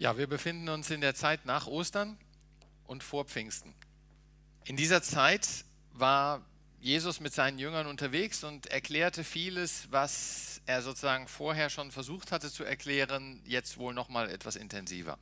Ja, 0.00 0.16
wir 0.16 0.28
befinden 0.28 0.68
uns 0.68 0.90
in 0.90 1.00
der 1.00 1.16
Zeit 1.16 1.44
nach 1.44 1.66
Ostern 1.66 2.16
und 2.86 3.02
vor 3.02 3.24
Pfingsten. 3.24 3.74
In 4.64 4.76
dieser 4.76 5.02
Zeit 5.02 5.64
war 5.90 6.46
Jesus 6.78 7.18
mit 7.18 7.34
seinen 7.34 7.58
Jüngern 7.58 7.88
unterwegs 7.88 8.44
und 8.44 8.66
erklärte 8.66 9.24
vieles, 9.24 9.88
was 9.90 10.60
er 10.66 10.82
sozusagen 10.82 11.26
vorher 11.26 11.68
schon 11.68 11.90
versucht 11.90 12.30
hatte 12.30 12.48
zu 12.48 12.62
erklären, 12.62 13.42
jetzt 13.44 13.76
wohl 13.76 13.92
noch 13.92 14.08
mal 14.08 14.30
etwas 14.30 14.54
intensiver. 14.54 15.18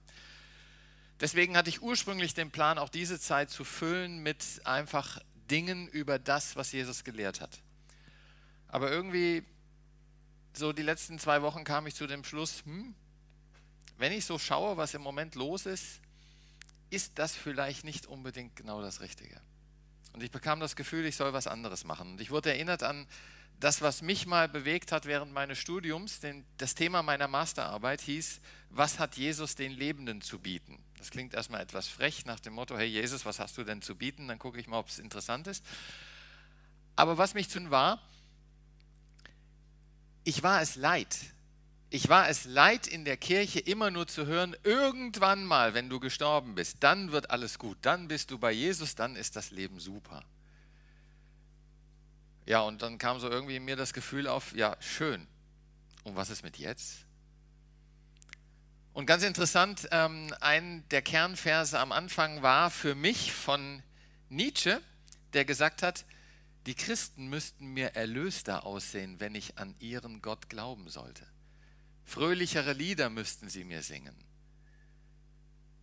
Deswegen 1.21 1.57
hatte 1.57 1.71
ich 1.71 1.81
ursprünglich 1.81 2.35
den 2.35 2.51
Plan, 2.51 2.77
auch 2.77 2.91
diese 2.91 3.19
Zeit 3.19 3.49
zu 3.49 3.65
füllen 3.65 4.19
mit 4.19 4.45
einfach 4.65 5.19
Dingen 5.51 5.89
über 5.89 6.19
das, 6.19 6.55
was 6.55 6.73
Jesus 6.73 7.03
gelehrt 7.03 7.41
hat. 7.41 7.63
Aber 8.69 8.91
irgendwie 8.91 9.43
so 10.53 10.75
die 10.75 10.83
letzten 10.83 11.19
zwei 11.19 11.41
Wochen 11.41 11.65
kam 11.65 11.87
ich 11.87 11.95
zu 11.95 12.07
dem 12.07 12.25
Schluss, 12.25 12.63
hm, 12.67 12.95
wenn 13.99 14.13
ich 14.13 14.25
so 14.25 14.39
schaue, 14.39 14.77
was 14.77 14.95
im 14.95 15.03
Moment 15.03 15.35
los 15.35 15.67
ist, 15.67 16.01
ist 16.91 17.19
das 17.19 17.35
vielleicht 17.35 17.85
nicht 17.85 18.07
unbedingt 18.07 18.57
genau 18.57 18.81
das 18.81 19.01
Richtige. 19.01 19.41
Und 20.13 20.23
ich 20.23 20.31
bekam 20.31 20.61
das 20.61 20.77
Gefühl, 20.77 21.05
ich 21.05 21.17
soll 21.17 21.33
was 21.33 21.47
anderes 21.47 21.85
machen. 21.85 22.13
Und 22.13 22.21
ich 22.21 22.31
wurde 22.31 22.51
erinnert 22.51 22.83
an 22.83 23.07
das, 23.61 23.83
was 23.83 24.03
mich 24.03 24.27
mal 24.27 24.49
bewegt 24.49 24.93
hat 24.93 25.07
während 25.07 25.33
meines 25.33 25.59
Studiums. 25.59 26.21
Denn 26.21 26.45
das 26.59 26.75
Thema 26.75 27.03
meiner 27.03 27.29
Masterarbeit 27.29 28.01
hieß, 28.03 28.41
was 28.71 28.99
hat 28.99 29.17
Jesus 29.17 29.55
den 29.55 29.73
Lebenden 29.73 30.23
zu 30.23 30.39
bieten? 30.39 30.83
Das 30.99 31.11
klingt 31.11 31.35
erstmal 31.35 31.61
etwas 31.61 31.89
frech 31.89 32.25
nach 32.25 32.41
dem 32.41 32.55
Motto, 32.55 32.77
hey 32.77 32.87
Jesus, 32.87 33.25
was 33.25 33.39
hast 33.39 33.59
du 33.59 33.65
denn 33.65 33.83
zu 33.83 33.95
bieten? 33.95 34.29
Dann 34.29 34.39
gucke 34.39 34.59
ich 34.59 34.67
mal, 34.67 34.79
ob 34.79 34.89
es 34.89 34.99
interessant 34.99 35.47
ist. 35.47 35.65
Aber 36.95 37.19
was 37.19 37.35
mich 37.35 37.49
tun 37.49 37.71
war, 37.71 38.01
ich 40.25 40.43
war 40.43 40.63
es 40.63 40.77
leid, 40.77 41.15
ich 41.91 42.09
war 42.09 42.29
es 42.29 42.45
leid, 42.45 42.87
in 42.87 43.05
der 43.05 43.17
Kirche 43.17 43.61
immer 43.61 43.91
nur 43.91 44.07
zu 44.07 44.27
hören, 44.27 44.57
irgendwann 44.65 45.45
mal, 45.45 45.75
wenn 45.75 45.89
du 45.89 46.01
gestorben 46.01 46.55
bist, 46.55 46.79
dann 46.81 47.13
wird 47.13 47.31
alles 47.31 47.59
gut, 47.59 47.79
dann 47.83 48.09
bist 48.09 48.31
du 48.31 48.39
bei 48.39 48.53
Jesus, 48.53 48.95
dann 48.95 49.15
ist 49.15 49.37
das 49.37 49.51
Leben 49.51 49.79
super. 49.79 50.25
Ja, 52.45 52.61
und 52.61 52.83
dann 52.83 52.99
kam 52.99 53.19
so 53.19 53.29
irgendwie 53.29 53.57
in 53.57 53.65
mir 53.65 53.77
das 53.77 53.93
Gefühl 53.93 54.27
auf, 54.29 54.55
ja, 54.55 54.77
schön. 54.81 55.27
Und 56.05 56.17
was 56.17 56.31
ist 56.31 56.43
mit 56.43 56.59
jetzt? 56.59 57.07
Und 58.93 59.07
ganz 59.07 59.25
interessant, 59.25 59.89
ähm, 59.91 60.33
ein 60.41 60.89
der 60.91 61.03
Kernverse 61.03 61.79
am 61.79 61.93
Anfang 61.93 62.43
war 62.43 62.71
für 62.71 62.95
mich 62.95 63.33
von 63.33 63.83
Nietzsche, 64.29 64.81
der 65.35 65.45
gesagt 65.45 65.83
hat, 65.83 66.05
die 66.67 66.75
Christen 66.75 67.29
müssten 67.29 67.75
mir 67.75 67.95
erlöster 67.95 68.65
aussehen, 68.65 69.21
wenn 69.21 69.35
ich 69.35 69.59
an 69.59 69.75
ihren 69.79 70.23
Gott 70.23 70.49
glauben 70.49 70.89
sollte. 70.89 71.27
Fröhlichere 72.07 72.73
Lieder 72.73 73.11
müssten 73.11 73.51
sie 73.51 73.65
mir 73.65 73.83
singen. 73.83 74.15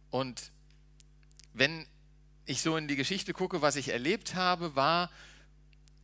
Und 0.10 0.52
wenn 1.54 1.86
ich 2.46 2.62
so 2.62 2.78
in 2.78 2.88
die 2.88 2.96
Geschichte 2.96 3.34
gucke, 3.34 3.62
was 3.62 3.76
ich 3.76 3.90
erlebt 3.90 4.34
habe, 4.34 4.76
war, 4.76 5.12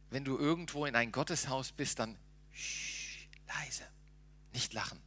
wenn 0.09 0.25
du 0.25 0.37
irgendwo 0.37 0.85
in 0.85 0.95
ein 0.95 1.11
Gotteshaus 1.13 1.71
bist, 1.71 1.99
dann 1.99 2.17
shh, 2.51 3.27
leise, 3.47 3.87
nicht 4.51 4.73
lachen, 4.73 4.99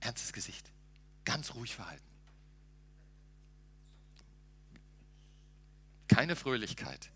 ernstes 0.00 0.32
Gesicht, 0.32 0.70
ganz 1.24 1.54
ruhig 1.54 1.74
verhalten. 1.74 2.04
Keine 6.08 6.34
Fröhlichkeit. 6.34 7.10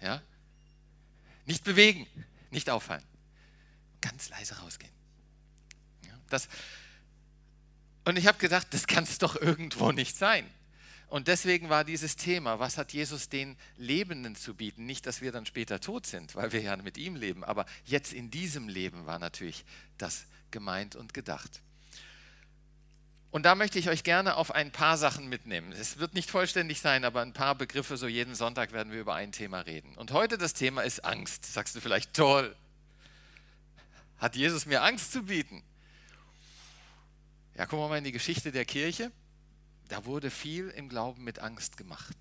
Ja? 0.00 0.22
Nicht 1.44 1.64
bewegen, 1.64 2.06
nicht 2.50 2.70
auffallen. 2.70 3.04
Ganz 4.00 4.30
leise 4.30 4.56
rausgehen. 4.58 4.95
Das, 6.28 6.48
und 8.04 8.16
ich 8.16 8.26
habe 8.26 8.38
gedacht, 8.38 8.68
das 8.70 8.86
kann 8.86 9.04
es 9.04 9.18
doch 9.18 9.36
irgendwo 9.36 9.92
nicht 9.92 10.16
sein. 10.16 10.48
Und 11.08 11.28
deswegen 11.28 11.68
war 11.68 11.84
dieses 11.84 12.16
Thema, 12.16 12.58
was 12.58 12.78
hat 12.78 12.92
Jesus 12.92 13.28
den 13.28 13.56
Lebenden 13.76 14.34
zu 14.34 14.54
bieten? 14.54 14.86
Nicht, 14.86 15.06
dass 15.06 15.20
wir 15.20 15.30
dann 15.30 15.46
später 15.46 15.80
tot 15.80 16.06
sind, 16.06 16.34
weil 16.34 16.52
wir 16.52 16.60
ja 16.60 16.76
mit 16.76 16.98
ihm 16.98 17.14
leben, 17.14 17.44
aber 17.44 17.64
jetzt 17.84 18.12
in 18.12 18.30
diesem 18.30 18.68
Leben 18.68 19.06
war 19.06 19.18
natürlich 19.18 19.64
das 19.98 20.26
gemeint 20.50 20.96
und 20.96 21.14
gedacht. 21.14 21.62
Und 23.30 23.42
da 23.42 23.54
möchte 23.54 23.78
ich 23.78 23.88
euch 23.88 24.02
gerne 24.02 24.36
auf 24.36 24.50
ein 24.50 24.72
paar 24.72 24.96
Sachen 24.96 25.28
mitnehmen. 25.28 25.70
Es 25.72 25.98
wird 25.98 26.14
nicht 26.14 26.30
vollständig 26.30 26.80
sein, 26.80 27.04
aber 27.04 27.22
ein 27.22 27.34
paar 27.34 27.54
Begriffe, 27.54 27.96
so 27.96 28.08
jeden 28.08 28.34
Sonntag 28.34 28.72
werden 28.72 28.92
wir 28.92 29.00
über 29.00 29.14
ein 29.14 29.30
Thema 29.30 29.60
reden. 29.60 29.94
Und 29.96 30.12
heute 30.12 30.38
das 30.38 30.54
Thema 30.54 30.82
ist 30.82 31.04
Angst. 31.04 31.44
Sagst 31.44 31.76
du 31.76 31.80
vielleicht, 31.80 32.14
toll. 32.14 32.56
Hat 34.18 34.36
Jesus 34.36 34.64
mir 34.64 34.82
Angst 34.82 35.12
zu 35.12 35.24
bieten? 35.24 35.62
Ja, 37.56 37.64
gucken 37.64 37.84
wir 37.84 37.88
mal 37.88 37.96
in 37.96 38.04
die 38.04 38.12
Geschichte 38.12 38.52
der 38.52 38.66
Kirche. 38.66 39.10
Da 39.88 40.04
wurde 40.04 40.30
viel 40.30 40.68
im 40.68 40.90
Glauben 40.90 41.24
mit 41.24 41.38
Angst 41.38 41.78
gemacht. 41.78 42.16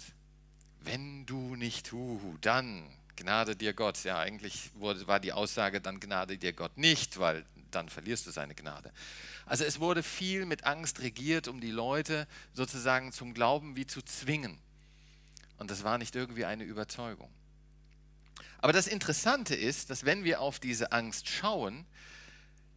Wenn 0.79 1.25
du 1.25 1.57
nicht 1.57 1.91
huhu, 1.91 2.37
dann 2.39 2.89
Gnade 3.17 3.57
dir 3.57 3.73
Gott. 3.73 4.01
Ja, 4.05 4.17
eigentlich 4.19 4.71
wurde, 4.75 5.07
war 5.07 5.19
die 5.19 5.33
Aussage, 5.33 5.81
dann 5.81 5.99
Gnade 5.99 6.37
dir 6.37 6.53
Gott 6.53 6.77
nicht, 6.77 7.19
weil 7.19 7.45
dann 7.69 7.89
verlierst 7.89 8.25
du 8.27 8.31
seine 8.31 8.55
Gnade. 8.55 8.93
Also 9.45 9.65
es 9.65 9.81
wurde 9.81 10.03
viel 10.03 10.45
mit 10.45 10.63
Angst 10.63 11.01
regiert, 11.01 11.49
um 11.49 11.59
die 11.59 11.71
Leute 11.71 12.27
sozusagen 12.53 13.11
zum 13.11 13.33
Glauben 13.33 13.75
wie 13.75 13.85
zu 13.85 14.01
zwingen. 14.01 14.57
Und 15.57 15.69
das 15.69 15.83
war 15.83 15.97
nicht 15.97 16.15
irgendwie 16.15 16.45
eine 16.45 16.63
Überzeugung. 16.63 17.29
Aber 18.59 18.71
das 18.71 18.87
Interessante 18.87 19.53
ist, 19.53 19.89
dass 19.89 20.05
wenn 20.05 20.23
wir 20.23 20.39
auf 20.39 20.61
diese 20.61 20.93
Angst 20.93 21.27
schauen, 21.27 21.85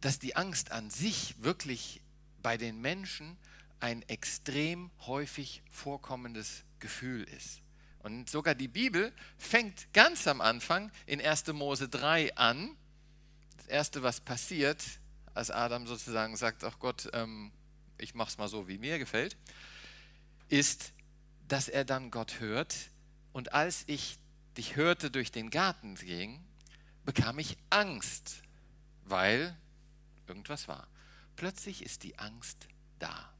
dass 0.01 0.19
die 0.19 0.35
Angst 0.35 0.73
an 0.73 0.89
sich 0.89 1.35
wirklich 1.41 2.01
bei 2.41 2.57
den 2.57 2.81
Menschen 2.81 3.37
ein 3.79 4.01
extrem 4.03 4.91
häufig 5.05 5.61
vorkommendes 5.71 6.63
Gefühl 6.79 7.23
ist. 7.23 7.61
Und 7.99 8.29
sogar 8.29 8.55
die 8.55 8.67
Bibel 8.67 9.13
fängt 9.37 9.91
ganz 9.93 10.27
am 10.27 10.41
Anfang 10.41 10.91
in 11.05 11.21
1. 11.21 11.47
Mose 11.47 11.89
3 11.89 12.35
an. 12.35 12.75
Das 13.57 13.67
Erste, 13.67 14.03
was 14.03 14.21
passiert, 14.21 14.83
als 15.33 15.51
Adam 15.51 15.85
sozusagen 15.85 16.35
sagt, 16.37 16.63
ach 16.63 16.79
Gott, 16.79 17.09
ähm, 17.13 17.51
ich 17.97 18.15
mache 18.15 18.29
es 18.29 18.37
mal 18.37 18.47
so, 18.47 18.67
wie 18.67 18.77
mir 18.77 18.99
gefällt, 18.99 19.37
ist, 20.47 20.93
dass 21.47 21.67
er 21.67 21.85
dann 21.85 22.11
Gott 22.11 22.39
hört. 22.39 22.75
Und 23.33 23.53
als 23.53 23.83
ich 23.87 24.17
dich 24.57 24.75
hörte 24.75 25.11
durch 25.11 25.31
den 25.31 25.49
Garten 25.49 25.95
gehen, 25.95 26.39
bekam 27.05 27.39
ich 27.39 27.57
Angst, 27.69 28.41
weil 29.03 29.55
irgendwas 30.27 30.67
war. 30.67 30.87
Plötzlich 31.39 31.83
ist 31.83 32.03
die 32.03 32.19
Angst 32.19 32.67
da. 32.99 33.33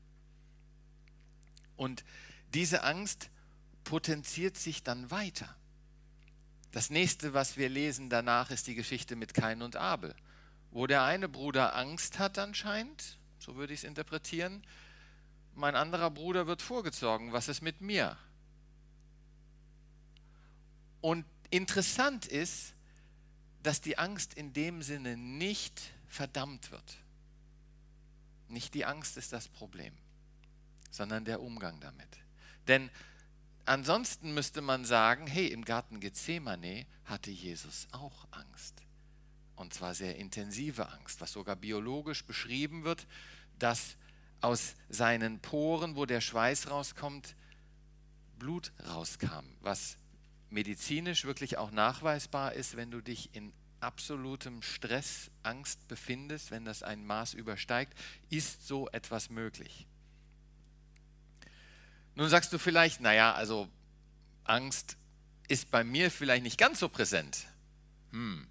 Und 1.75 2.05
diese 2.53 2.83
Angst 2.83 3.29
potenziert 3.83 4.55
sich 4.55 4.83
dann 4.83 5.11
weiter. 5.11 5.53
Das 6.71 6.89
nächste, 6.89 7.33
was 7.33 7.57
wir 7.57 7.67
lesen 7.67 8.09
danach, 8.09 8.51
ist 8.51 8.67
die 8.67 8.75
Geschichte 8.75 9.17
mit 9.17 9.33
Kain 9.33 9.61
und 9.61 9.75
Abel, 9.75 10.15
wo 10.71 10.87
der 10.87 11.03
eine 11.03 11.27
Bruder 11.27 11.75
Angst 11.75 12.19
hat 12.19 12.39
anscheinend, 12.39 13.17
so 13.37 13.57
würde 13.57 13.73
ich 13.73 13.81
es 13.81 13.83
interpretieren, 13.83 14.63
mein 15.53 15.75
anderer 15.75 16.09
Bruder 16.09 16.47
wird 16.47 16.61
vorgezogen, 16.61 17.33
was 17.33 17.49
ist 17.49 17.61
mit 17.61 17.81
mir? 17.81 18.17
Und 21.01 21.25
interessant 21.49 22.25
ist, 22.27 22.75
dass 23.61 23.81
die 23.81 23.97
Angst 23.97 24.35
in 24.35 24.53
dem 24.53 24.83
Sinne 24.83 25.17
nicht 25.17 25.81
verdammt 26.07 26.71
wird. 26.71 26.97
Nicht 28.49 28.73
die 28.73 28.85
Angst 28.85 29.17
ist 29.17 29.31
das 29.31 29.47
Problem, 29.47 29.93
sondern 30.91 31.25
der 31.25 31.41
Umgang 31.41 31.79
damit. 31.79 32.09
Denn 32.67 32.89
ansonsten 33.65 34.33
müsste 34.33 34.61
man 34.61 34.85
sagen, 34.85 35.27
hey, 35.27 35.47
im 35.47 35.63
Garten 35.63 35.99
Gethsemane 35.99 36.85
hatte 37.05 37.31
Jesus 37.31 37.87
auch 37.91 38.27
Angst. 38.31 38.81
Und 39.55 39.73
zwar 39.73 39.93
sehr 39.93 40.15
intensive 40.15 40.89
Angst, 40.89 41.21
was 41.21 41.33
sogar 41.33 41.55
biologisch 41.55 42.25
beschrieben 42.25 42.83
wird, 42.83 43.07
dass 43.59 43.97
aus 44.41 44.75
seinen 44.87 45.39
Poren, 45.39 45.95
wo 45.95 46.05
der 46.05 46.21
Schweiß 46.21 46.69
rauskommt, 46.69 47.35
Blut 48.37 48.71
rauskam, 48.87 49.45
was 49.61 49.97
medizinisch 50.49 51.25
wirklich 51.25 51.57
auch 51.57 51.71
nachweisbar 51.71 52.53
ist, 52.53 52.77
wenn 52.77 52.89
du 52.89 53.01
dich 53.01 53.35
in 53.35 53.53
absolutem 53.81 54.61
Stress, 54.61 55.31
Angst 55.43 55.87
befindest, 55.87 56.51
wenn 56.51 56.65
das 56.65 56.83
ein 56.83 57.05
Maß 57.05 57.33
übersteigt, 57.33 57.97
ist 58.29 58.67
so 58.67 58.89
etwas 58.89 59.29
möglich. 59.29 59.87
Nun 62.15 62.29
sagst 62.29 62.51
du 62.51 62.57
vielleicht, 62.57 63.01
naja, 63.01 63.33
also 63.33 63.69
Angst 64.43 64.97
ist 65.47 65.71
bei 65.71 65.83
mir 65.83 66.11
vielleicht 66.11 66.43
nicht 66.43 66.57
ganz 66.57 66.79
so 66.79 66.89
präsent. 66.89 67.45
Hm. 68.11 68.47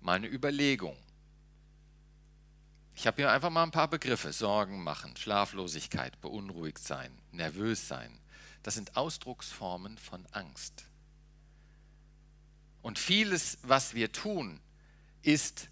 Mal 0.00 0.16
eine 0.16 0.28
Überlegung. 0.28 0.96
Ich 2.94 3.06
habe 3.06 3.16
hier 3.22 3.32
einfach 3.32 3.50
mal 3.50 3.62
ein 3.62 3.70
paar 3.70 3.88
Begriffe. 3.88 4.32
Sorgen 4.32 4.82
machen, 4.82 5.16
Schlaflosigkeit, 5.16 6.20
beunruhigt 6.20 6.78
sein, 6.78 7.16
nervös 7.32 7.88
sein. 7.88 8.18
Das 8.62 8.74
sind 8.74 8.96
Ausdrucksformen 8.96 9.98
von 9.98 10.24
Angst. 10.32 10.84
Und 12.82 12.98
vieles, 12.98 13.58
was 13.62 13.94
wir 13.94 14.12
tun, 14.12 14.60
ist 15.22 15.68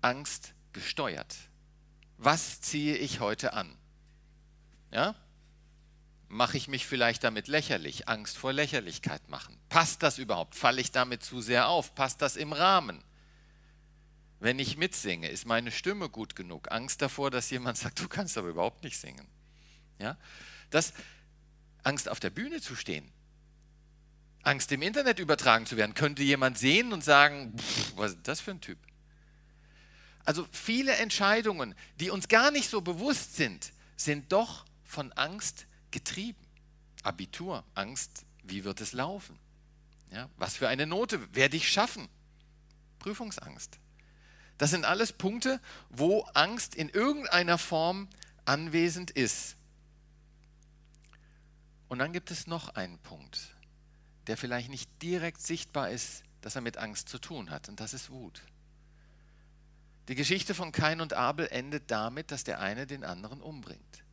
Angst 0.00 0.54
gesteuert. 0.72 1.36
was 2.16 2.60
ziehe 2.60 2.96
ich 2.96 3.20
heute 3.20 3.52
an? 3.52 3.76
Ja? 4.90 5.14
Mache 6.28 6.56
ich 6.56 6.68
mich 6.68 6.86
vielleicht 6.86 7.22
damit 7.24 7.48
lächerlich? 7.48 8.08
Angst 8.08 8.38
vor 8.38 8.52
Lächerlichkeit 8.52 9.28
machen. 9.28 9.58
Passt 9.68 10.02
das 10.02 10.18
überhaupt? 10.18 10.54
Falle 10.54 10.80
ich 10.80 10.90
damit 10.90 11.22
zu 11.22 11.40
sehr 11.40 11.68
auf? 11.68 11.94
Passt 11.94 12.22
das 12.22 12.36
im 12.36 12.52
Rahmen? 12.52 13.02
Wenn 14.40 14.58
ich 14.58 14.76
mitsinge, 14.76 15.28
ist 15.28 15.46
meine 15.46 15.70
Stimme 15.70 16.08
gut 16.08 16.36
genug? 16.36 16.70
Angst 16.70 17.02
davor, 17.02 17.30
dass 17.30 17.50
jemand 17.50 17.78
sagt, 17.78 18.00
du 18.00 18.08
kannst 18.08 18.38
aber 18.38 18.48
überhaupt 18.48 18.84
nicht 18.84 18.98
singen. 18.98 19.26
Ja? 19.98 20.16
Das, 20.70 20.92
Angst 21.82 22.08
auf 22.08 22.20
der 22.20 22.30
Bühne 22.30 22.60
zu 22.60 22.74
stehen, 22.74 23.10
Angst 24.44 24.70
im 24.72 24.82
Internet 24.82 25.18
übertragen 25.18 25.66
zu 25.66 25.76
werden. 25.76 25.94
Könnte 25.94 26.22
jemand 26.22 26.58
sehen 26.58 26.92
und 26.92 27.02
sagen, 27.02 27.54
was 27.96 28.12
ist 28.12 28.28
das 28.28 28.40
für 28.40 28.52
ein 28.52 28.60
Typ? 28.60 28.78
Also 30.24 30.46
viele 30.52 30.92
Entscheidungen, 30.96 31.74
die 32.00 32.10
uns 32.10 32.28
gar 32.28 32.50
nicht 32.50 32.70
so 32.70 32.80
bewusst 32.80 33.36
sind, 33.36 33.72
sind 33.96 34.32
doch 34.32 34.64
von 34.84 35.12
Angst 35.12 35.66
getrieben. 35.90 36.38
Abitur, 37.02 37.64
Angst, 37.74 38.24
wie 38.42 38.64
wird 38.64 38.80
es 38.80 38.92
laufen? 38.92 39.38
Ja, 40.10 40.28
was 40.36 40.56
für 40.56 40.68
eine 40.68 40.86
Note 40.86 41.34
werde 41.34 41.56
ich 41.56 41.70
schaffen? 41.70 42.08
Prüfungsangst. 42.98 43.78
Das 44.58 44.70
sind 44.70 44.84
alles 44.84 45.12
Punkte, 45.12 45.60
wo 45.90 46.20
Angst 46.34 46.74
in 46.74 46.88
irgendeiner 46.88 47.58
Form 47.58 48.08
anwesend 48.44 49.10
ist. 49.10 49.56
Und 51.88 51.98
dann 51.98 52.12
gibt 52.12 52.30
es 52.30 52.46
noch 52.46 52.70
einen 52.70 52.98
Punkt, 52.98 53.53
der 54.26 54.36
vielleicht 54.36 54.70
nicht 54.70 54.90
direkt 55.02 55.40
sichtbar 55.40 55.90
ist, 55.90 56.22
dass 56.40 56.56
er 56.56 56.60
mit 56.60 56.76
Angst 56.76 57.08
zu 57.08 57.18
tun 57.18 57.50
hat, 57.50 57.68
und 57.68 57.80
das 57.80 57.94
ist 57.94 58.10
Wut. 58.10 58.42
Die 60.08 60.14
Geschichte 60.14 60.54
von 60.54 60.72
Kain 60.72 61.00
und 61.00 61.14
Abel 61.14 61.48
endet 61.50 61.90
damit, 61.90 62.30
dass 62.30 62.44
der 62.44 62.60
eine 62.60 62.86
den 62.86 63.04
anderen 63.04 63.40
umbringt, 63.40 64.04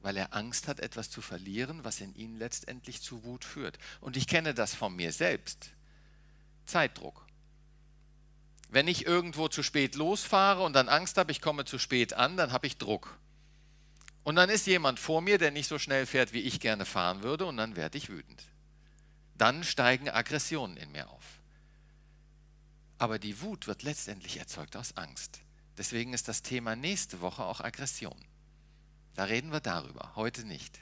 weil 0.00 0.16
er 0.16 0.34
Angst 0.34 0.66
hat, 0.66 0.80
etwas 0.80 1.10
zu 1.10 1.20
verlieren, 1.20 1.84
was 1.84 2.00
in 2.00 2.14
ihn 2.16 2.36
letztendlich 2.36 3.00
zu 3.00 3.22
Wut 3.22 3.44
führt. 3.44 3.78
Und 4.00 4.16
ich 4.16 4.26
kenne 4.26 4.54
das 4.54 4.74
von 4.74 4.96
mir 4.96 5.12
selbst. 5.12 5.70
Zeitdruck. 6.64 7.24
Wenn 8.68 8.88
ich 8.88 9.06
irgendwo 9.06 9.46
zu 9.46 9.62
spät 9.62 9.94
losfahre 9.94 10.64
und 10.64 10.72
dann 10.72 10.88
Angst 10.88 11.16
habe, 11.16 11.30
ich 11.30 11.40
komme 11.40 11.64
zu 11.64 11.78
spät 11.78 12.14
an, 12.14 12.36
dann 12.36 12.50
habe 12.50 12.66
ich 12.66 12.78
Druck. 12.78 13.16
Und 14.24 14.34
dann 14.34 14.50
ist 14.50 14.66
jemand 14.66 14.98
vor 14.98 15.20
mir, 15.20 15.38
der 15.38 15.52
nicht 15.52 15.68
so 15.68 15.78
schnell 15.78 16.04
fährt, 16.04 16.32
wie 16.32 16.40
ich 16.40 16.58
gerne 16.58 16.84
fahren 16.84 17.22
würde, 17.22 17.46
und 17.46 17.56
dann 17.56 17.76
werde 17.76 17.96
ich 17.96 18.08
wütend. 18.08 18.42
Dann 19.38 19.64
steigen 19.64 20.08
Aggressionen 20.08 20.76
in 20.76 20.92
mir 20.92 21.10
auf. 21.10 21.40
Aber 22.98 23.18
die 23.18 23.40
Wut 23.42 23.66
wird 23.66 23.82
letztendlich 23.82 24.38
erzeugt 24.38 24.76
aus 24.76 24.96
Angst. 24.96 25.40
Deswegen 25.76 26.14
ist 26.14 26.28
das 26.28 26.42
Thema 26.42 26.74
nächste 26.74 27.20
Woche 27.20 27.44
auch 27.44 27.60
Aggression. 27.60 28.16
Da 29.14 29.24
reden 29.24 29.52
wir 29.52 29.60
darüber, 29.60 30.12
heute 30.16 30.44
nicht. 30.46 30.78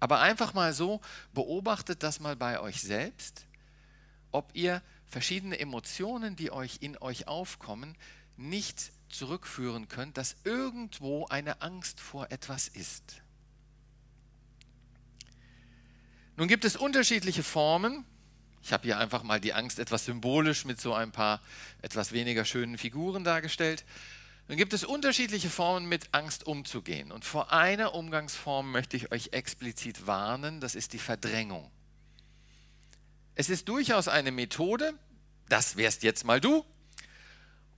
Aber 0.00 0.20
einfach 0.20 0.54
mal 0.54 0.72
so, 0.72 1.00
beobachtet 1.34 2.02
das 2.02 2.20
mal 2.20 2.36
bei 2.36 2.60
euch 2.60 2.80
selbst, 2.80 3.46
ob 4.30 4.54
ihr 4.54 4.82
verschiedene 5.06 5.58
Emotionen, 5.58 6.36
die 6.36 6.50
euch 6.50 6.78
in 6.80 6.96
euch 6.98 7.28
aufkommen, 7.28 7.96
nicht 8.36 8.92
zurückführen 9.10 9.88
könnt, 9.88 10.16
dass 10.16 10.36
irgendwo 10.44 11.26
eine 11.26 11.60
Angst 11.60 12.00
vor 12.00 12.30
etwas 12.30 12.68
ist. 12.68 13.20
Nun 16.40 16.48
gibt 16.48 16.64
es 16.64 16.74
unterschiedliche 16.74 17.42
Formen. 17.42 18.02
Ich 18.62 18.72
habe 18.72 18.84
hier 18.84 18.98
einfach 18.98 19.24
mal 19.24 19.40
die 19.40 19.52
Angst 19.52 19.78
etwas 19.78 20.06
symbolisch 20.06 20.64
mit 20.64 20.80
so 20.80 20.94
ein 20.94 21.12
paar 21.12 21.42
etwas 21.82 22.12
weniger 22.12 22.46
schönen 22.46 22.78
Figuren 22.78 23.24
dargestellt. 23.24 23.84
Nun 24.48 24.56
gibt 24.56 24.72
es 24.72 24.82
unterschiedliche 24.82 25.50
Formen, 25.50 25.86
mit 25.86 26.08
Angst 26.12 26.46
umzugehen. 26.46 27.12
Und 27.12 27.26
vor 27.26 27.52
einer 27.52 27.94
Umgangsform 27.94 28.72
möchte 28.72 28.96
ich 28.96 29.12
euch 29.12 29.34
explizit 29.34 30.06
warnen, 30.06 30.60
das 30.60 30.76
ist 30.76 30.94
die 30.94 30.98
Verdrängung. 30.98 31.70
Es 33.34 33.50
ist 33.50 33.68
durchaus 33.68 34.08
eine 34.08 34.32
Methode, 34.32 34.94
das 35.50 35.76
wärst 35.76 36.02
jetzt 36.04 36.24
mal 36.24 36.40
du, 36.40 36.64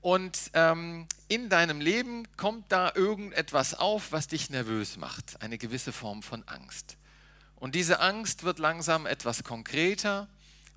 und 0.03 0.39
ähm, 0.55 1.09
in 1.27 1.49
deinem 1.49 1.81
Leben 1.81 2.29
kommt 2.37 2.71
da 2.71 2.93
irgendetwas 2.95 3.75
auf, 3.75 4.13
was 4.13 4.29
dich 4.29 4.51
nervös 4.51 4.99
macht, 4.99 5.43
eine 5.43 5.59
gewisse 5.59 5.93
Form 5.93 6.23
von 6.23 6.47
Angst. 6.47 6.97
Und 7.63 7.77
diese 7.77 8.01
Angst 8.01 8.43
wird 8.43 8.59
langsam 8.59 9.07
etwas 9.07 9.45
konkreter 9.45 10.27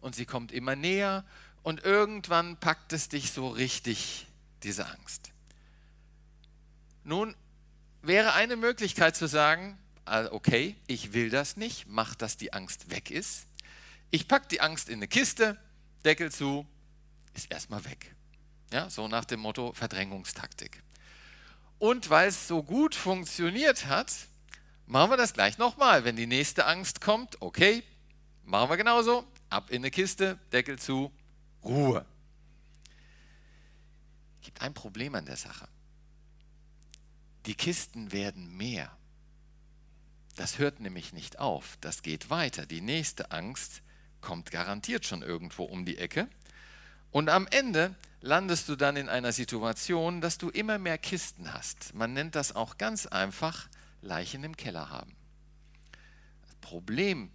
und 0.01 0.15
sie 0.15 0.27
kommt 0.27 0.51
immer 0.51 0.75
näher 0.75 1.25
und 1.63 1.83
irgendwann 1.83 2.57
packt 2.57 2.93
es 2.93 3.09
dich 3.09 3.31
so 3.31 3.47
richtig, 3.47 4.27
diese 4.61 4.85
Angst. 4.85 5.31
Nun 7.03 7.35
wäre 8.03 8.33
eine 8.33 8.55
Möglichkeit 8.55 9.15
zu 9.15 9.27
sagen, 9.27 9.79
ah, 10.05 10.27
okay, 10.29 10.75
ich 10.85 11.13
will 11.13 11.31
das 11.31 11.57
nicht, 11.57 11.87
mach, 11.87 12.13
dass 12.13 12.37
die 12.37 12.53
Angst 12.53 12.91
weg 12.91 13.09
ist. 13.09 13.47
Ich 14.11 14.27
packe 14.27 14.47
die 14.49 14.61
Angst 14.61 14.87
in 14.87 14.99
eine 14.99 15.07
Kiste, 15.07 15.57
Deckel 16.05 16.31
zu, 16.31 16.67
ist 17.33 17.51
erstmal 17.51 17.83
weg. 17.85 18.13
Ja, 18.71 18.91
so 18.91 19.07
nach 19.07 19.25
dem 19.25 19.39
Motto 19.39 19.73
Verdrängungstaktik. 19.73 20.83
Und 21.79 22.11
weil 22.11 22.29
es 22.29 22.47
so 22.47 22.61
gut 22.61 22.93
funktioniert 22.93 23.87
hat, 23.87 24.13
Machen 24.87 25.11
wir 25.11 25.17
das 25.17 25.33
gleich 25.33 25.57
nochmal. 25.57 26.03
Wenn 26.03 26.15
die 26.15 26.27
nächste 26.27 26.65
Angst 26.65 27.01
kommt, 27.01 27.41
okay, 27.41 27.83
machen 28.43 28.69
wir 28.69 28.77
genauso. 28.77 29.25
Ab 29.49 29.69
in 29.69 29.77
eine 29.77 29.91
Kiste, 29.91 30.39
Deckel 30.51 30.77
zu, 30.77 31.11
Ruhe. 31.63 32.05
Es 34.39 34.45
gibt 34.45 34.61
ein 34.61 34.73
Problem 34.73 35.15
an 35.15 35.25
der 35.25 35.37
Sache. 35.37 35.67
Die 37.45 37.55
Kisten 37.55 38.11
werden 38.11 38.55
mehr. 38.55 38.95
Das 40.35 40.59
hört 40.59 40.79
nämlich 40.79 41.13
nicht 41.13 41.39
auf, 41.39 41.77
das 41.81 42.01
geht 42.01 42.29
weiter. 42.29 42.65
Die 42.65 42.81
nächste 42.81 43.31
Angst 43.31 43.81
kommt 44.21 44.51
garantiert 44.51 45.05
schon 45.05 45.21
irgendwo 45.21 45.63
um 45.63 45.85
die 45.85 45.97
Ecke. 45.97 46.27
Und 47.11 47.29
am 47.29 47.47
Ende 47.47 47.95
landest 48.21 48.67
du 48.67 48.75
dann 48.75 48.97
in 48.97 49.07
einer 49.07 49.31
Situation, 49.31 50.19
dass 50.19 50.37
du 50.37 50.49
immer 50.49 50.77
mehr 50.77 50.97
Kisten 50.97 51.53
hast. 51.53 51.93
Man 51.93 52.13
nennt 52.13 52.35
das 52.35 52.55
auch 52.55 52.77
ganz 52.77 53.05
einfach 53.05 53.69
Leichen 54.05 54.43
im 54.43 54.55
Keller 54.55 54.89
haben. 54.89 55.15
Das 56.43 56.55
Problem 56.61 57.31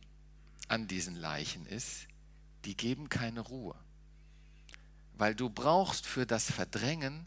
an 0.69 0.87
diesen 0.87 1.17
Leichen 1.17 1.67
ist, 1.67 2.07
die 2.65 2.77
geben 2.77 3.09
keine 3.09 3.41
Ruhe. 3.41 3.75
Weil 5.15 5.35
du 5.35 5.51
brauchst 5.51 6.07
für 6.07 6.27
das 6.27 6.51
Verdrängen 6.51 7.27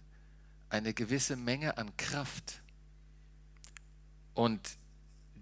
eine 0.69 0.94
gewisse 0.94 1.36
Menge 1.36 1.78
an 1.78 1.95
Kraft. 1.98 2.62
Und 4.34 4.78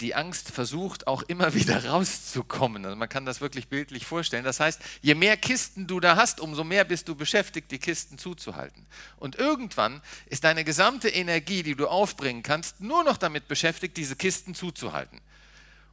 die 0.02 0.16
Angst 0.16 0.50
versucht 0.50 1.08
auch 1.08 1.22
immer 1.24 1.54
wieder 1.56 1.86
rauszukommen. 1.86 2.86
Also 2.86 2.98
man 2.98 3.10
kann 3.10 3.26
das 3.26 3.42
wirklich 3.42 3.68
bildlich 3.68 4.06
vorstellen. 4.06 4.44
Das 4.44 4.60
heißt, 4.60 4.82
je 5.02 5.16
mehr 5.16 5.38
Kisten 5.38 5.88
du 5.88 6.00
da 6.00 6.16
hast, 6.16 6.40
umso 6.40 6.64
mehr 6.64 6.84
bist 6.84 7.08
du 7.08 7.16
beschäftigt, 7.16 7.72
die 7.72 7.80
Kisten 7.80 8.18
zuzuhalten. 8.18 8.86
Und 9.18 9.36
irgendwann 9.36 10.02
ist 10.26 10.44
deine 10.44 10.64
gesamte 10.64 11.10
Energie, 11.10 11.64
die 11.64 11.76
du 11.76 11.88
aufbringen 11.88 12.44
kannst, 12.44 12.82
nur 12.82 13.04
noch 13.04 13.18
damit 13.18 13.48
beschäftigt, 13.48 13.98
diese 13.98 14.16
Kisten 14.16 14.56
zuzuhalten. 14.56 15.22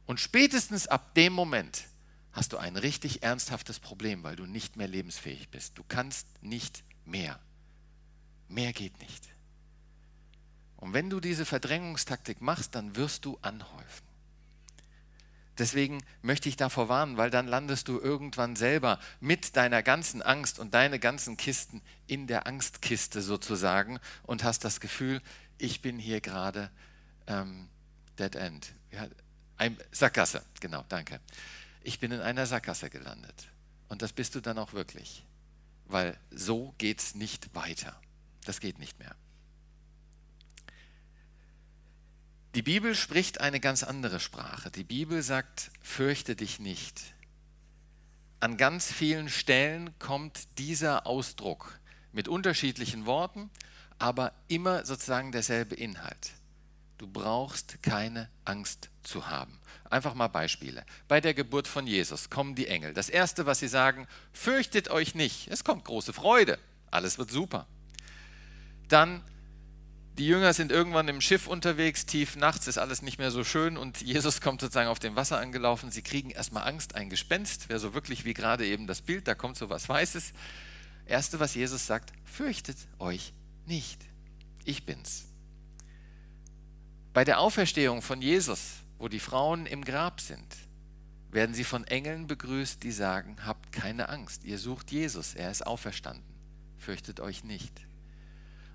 Und 0.05 0.19
spätestens 0.19 0.87
ab 0.87 1.13
dem 1.13 1.33
Moment 1.33 1.83
hast 2.31 2.53
du 2.53 2.57
ein 2.57 2.75
richtig 2.75 3.23
ernsthaftes 3.23 3.79
Problem, 3.79 4.23
weil 4.23 4.35
du 4.35 4.45
nicht 4.45 4.75
mehr 4.75 4.87
lebensfähig 4.87 5.49
bist. 5.49 5.77
Du 5.77 5.83
kannst 5.87 6.27
nicht 6.41 6.83
mehr. 7.05 7.39
Mehr 8.47 8.73
geht 8.73 8.99
nicht. 8.99 9.29
Und 10.79 10.93
wenn 10.93 11.09
du 11.09 11.19
diese 11.19 11.45
Verdrängungstaktik 11.45 12.41
machst, 12.41 12.73
dann 12.73 12.95
wirst 12.95 13.25
du 13.25 13.37
anhäufen. 13.41 14.07
Deswegen 15.57 16.01
möchte 16.21 16.47
ich 16.47 16.55
davor 16.55 16.87
warnen, 16.87 17.17
weil 17.17 17.29
dann 17.29 17.45
landest 17.45 17.89
du 17.89 17.99
irgendwann 17.99 18.55
selber 18.55 18.97
mit 19.19 19.57
deiner 19.57 19.83
ganzen 19.83 20.21
Angst 20.21 20.57
und 20.57 20.73
deine 20.73 20.97
ganzen 20.97 21.35
Kisten 21.35 21.81
in 22.07 22.27
der 22.27 22.47
Angstkiste 22.47 23.21
sozusagen 23.21 23.99
und 24.23 24.45
hast 24.45 24.63
das 24.63 24.79
Gefühl, 24.79 25.21
ich 25.57 25.81
bin 25.81 25.99
hier 25.99 26.21
gerade 26.21 26.71
ähm, 27.27 27.67
Dead 28.17 28.35
End. 28.35 28.73
Ja, 28.91 29.05
ein, 29.57 29.77
Sackgasse, 29.91 30.41
genau, 30.61 30.85
danke. 30.87 31.19
Ich 31.83 31.99
bin 31.99 32.13
in 32.13 32.21
einer 32.21 32.45
Sackgasse 32.45 32.89
gelandet. 32.89 33.49
Und 33.89 34.01
das 34.01 34.13
bist 34.13 34.35
du 34.35 34.39
dann 34.39 34.57
auch 34.57 34.71
wirklich. 34.71 35.25
Weil 35.87 36.17
so 36.31 36.73
geht 36.77 36.99
es 36.99 37.15
nicht 37.15 37.53
weiter. 37.53 37.99
Das 38.45 38.61
geht 38.61 38.79
nicht 38.79 38.97
mehr. 38.97 39.13
Die 42.55 42.63
Bibel 42.63 42.95
spricht 42.95 43.41
eine 43.41 43.59
ganz 43.59 43.83
andere 43.83 44.19
Sprache. 44.19 44.71
Die 44.71 44.83
Bibel 44.83 45.21
sagt, 45.21 45.69
fürchte 45.81 46.35
dich 46.35 46.59
nicht. 46.59 46.99
An 48.39 48.57
ganz 48.57 48.91
vielen 48.91 49.29
Stellen 49.29 49.97
kommt 49.99 50.57
dieser 50.57 51.05
Ausdruck 51.05 51.79
mit 52.11 52.27
unterschiedlichen 52.27 53.05
Worten, 53.05 53.51
aber 53.99 54.33
immer 54.47 54.83
sozusagen 54.83 55.31
derselbe 55.31 55.75
Inhalt. 55.75 56.31
Du 56.97 57.05
brauchst 57.07 57.83
keine 57.83 58.29
Angst 58.45 58.89
zu 59.03 59.27
haben. 59.27 59.59
Einfach 59.89 60.15
mal 60.15 60.27
Beispiele. 60.27 60.83
Bei 61.07 61.21
der 61.21 61.35
Geburt 61.35 61.67
von 61.67 61.85
Jesus 61.85 62.31
kommen 62.31 62.55
die 62.55 62.67
Engel. 62.67 62.95
Das 62.95 63.09
Erste, 63.09 63.45
was 63.45 63.59
sie 63.59 63.67
sagen, 63.67 64.07
fürchtet 64.33 64.89
euch 64.89 65.13
nicht. 65.13 65.49
Es 65.49 65.63
kommt 65.63 65.85
große 65.85 66.13
Freude. 66.13 66.57
Alles 66.89 67.19
wird 67.19 67.29
super. 67.29 67.67
Dann 68.87 69.23
die 70.19 70.27
Jünger 70.27 70.53
sind 70.53 70.73
irgendwann 70.73 71.07
im 71.07 71.21
Schiff 71.21 71.47
unterwegs, 71.47 72.05
tief 72.05 72.35
nachts 72.35 72.67
ist 72.67 72.77
alles 72.77 73.01
nicht 73.01 73.19
mehr 73.19 73.31
so 73.31 73.45
schön 73.45 73.77
und 73.77 74.01
Jesus 74.05 74.41
kommt 74.41 74.59
sozusagen 74.59 74.89
auf 74.89 74.99
dem 74.99 75.15
Wasser 75.15 75.39
angelaufen. 75.39 75.91
Sie 75.91 76.01
kriegen 76.01 76.29
erstmal 76.29 76.67
Angst, 76.67 76.93
ein 76.95 77.09
Gespenst, 77.09 77.69
wäre 77.69 77.79
so 77.79 77.93
wirklich 77.93 78.25
wie 78.25 78.33
gerade 78.33 78.65
eben 78.65 78.85
das 78.85 79.01
Bild, 79.01 79.29
da 79.29 79.33
kommt 79.33 79.55
so 79.55 79.69
was 79.69 79.87
Weißes. 79.87 80.33
Erste, 81.05 81.39
was 81.39 81.55
Jesus 81.55 81.87
sagt, 81.87 82.11
fürchtet 82.25 82.75
euch 82.99 83.33
nicht, 83.65 84.01
ich 84.65 84.85
bin's. 84.85 85.25
Bei 87.13 87.23
der 87.23 87.39
Auferstehung 87.39 88.01
von 88.01 88.21
Jesus, 88.21 88.73
wo 88.97 89.07
die 89.07 89.19
Frauen 89.21 89.65
im 89.65 89.85
Grab 89.85 90.19
sind, 90.19 90.57
werden 91.31 91.55
sie 91.55 91.63
von 91.63 91.87
Engeln 91.87 92.27
begrüßt, 92.27 92.83
die 92.83 92.91
sagen, 92.91 93.37
habt 93.45 93.71
keine 93.71 94.09
Angst, 94.09 94.43
ihr 94.43 94.57
sucht 94.57 94.91
Jesus, 94.91 95.33
er 95.33 95.49
ist 95.49 95.65
auferstanden, 95.65 96.25
fürchtet 96.77 97.21
euch 97.21 97.45
nicht. 97.45 97.88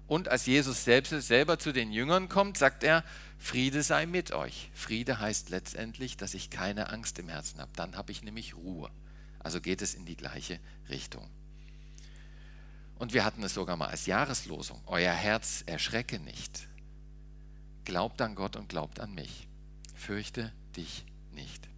Und 0.06 0.28
als 0.28 0.46
Jesus 0.46 0.84
selbst, 0.84 1.10
selber 1.10 1.58
zu 1.58 1.72
den 1.72 1.90
Jüngern 1.90 2.28
kommt, 2.28 2.58
sagt 2.58 2.84
er, 2.84 3.04
Friede 3.38 3.82
sei 3.82 4.06
mit 4.06 4.32
euch. 4.32 4.70
Friede 4.74 5.18
heißt 5.18 5.50
letztendlich, 5.50 6.16
dass 6.16 6.34
ich 6.34 6.50
keine 6.50 6.90
Angst 6.90 7.18
im 7.18 7.28
Herzen 7.28 7.60
habe. 7.60 7.70
Dann 7.74 7.96
habe 7.96 8.12
ich 8.12 8.22
nämlich 8.22 8.54
Ruhe. 8.54 8.90
Also 9.38 9.60
geht 9.60 9.82
es 9.82 9.94
in 9.94 10.04
die 10.04 10.16
gleiche 10.16 10.60
Richtung. 10.88 11.28
Und 12.96 13.12
wir 13.12 13.24
hatten 13.24 13.42
es 13.42 13.54
sogar 13.54 13.76
mal 13.76 13.88
als 13.88 14.06
Jahreslosung. 14.06 14.80
Euer 14.86 15.12
Herz 15.12 15.62
erschrecke 15.66 16.18
nicht. 16.18 16.68
Glaubt 17.84 18.20
an 18.22 18.34
Gott 18.34 18.56
und 18.56 18.68
glaubt 18.68 19.00
an 19.00 19.14
mich. 19.14 19.48
Fürchte 19.94 20.52
dich 20.76 21.04
nicht. 21.32 21.68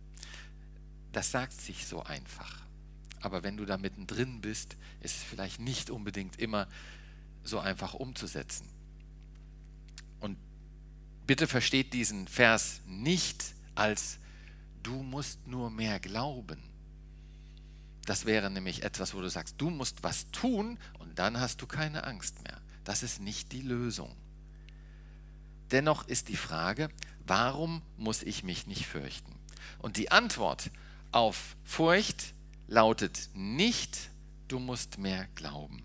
Das 1.13 1.31
sagt 1.31 1.61
sich 1.61 1.87
so 1.87 2.03
einfach. 2.03 2.63
Aber 3.21 3.43
wenn 3.43 3.57
du 3.57 3.65
da 3.65 3.79
mittendrin 3.79 4.41
bist, 4.41 4.77
ist 5.01 5.17
es 5.17 5.23
vielleicht 5.23 5.59
nicht 5.59 5.91
unbedingt 5.91 6.39
immer 6.39 6.69
so 7.47 7.59
einfach 7.59 7.95
umzusetzen. 7.95 8.69
Und 10.21 10.39
bitte 11.27 11.47
versteht 11.47 11.93
diesen 11.93 12.29
Vers 12.29 12.81
nicht 12.87 13.55
als 13.75 14.19
du 14.83 15.03
musst 15.03 15.47
nur 15.47 15.71
mehr 15.71 16.01
glauben. 16.01 16.63
Das 18.07 18.25
wäre 18.25 18.51
nämlich 18.51 18.85
etwas, 18.85 19.15
wo 19.15 19.21
du 19.21 19.29
sagst, 19.29 19.57
du 19.59 19.69
musst 19.69 20.03
was 20.03 20.31
tun 20.31 20.79
und 20.99 21.19
dann 21.19 21.41
hast 21.41 21.61
du 21.61 21.67
keine 21.67 22.05
Angst 22.05 22.43
mehr. 22.45 22.61
Das 22.85 23.03
ist 23.03 23.21
nicht 23.21 23.53
die 23.53 23.63
Lösung. 23.63 24.15
Dennoch 25.73 26.07
ist 26.07 26.29
die 26.29 26.37
Frage, 26.37 26.89
warum 27.27 27.83
muss 27.97 28.23
ich 28.23 28.45
mich 28.45 28.69
nicht 28.69 28.87
fürchten? 28.87 29.35
Und 29.79 29.97
die 29.97 30.13
Antwort 30.13 30.71
auf 31.11 31.57
Furcht 31.65 32.35
lautet 32.69 33.29
nicht, 33.35 34.11
du 34.47 34.61
musst 34.61 34.99
mehr 34.99 35.27
glauben. 35.35 35.83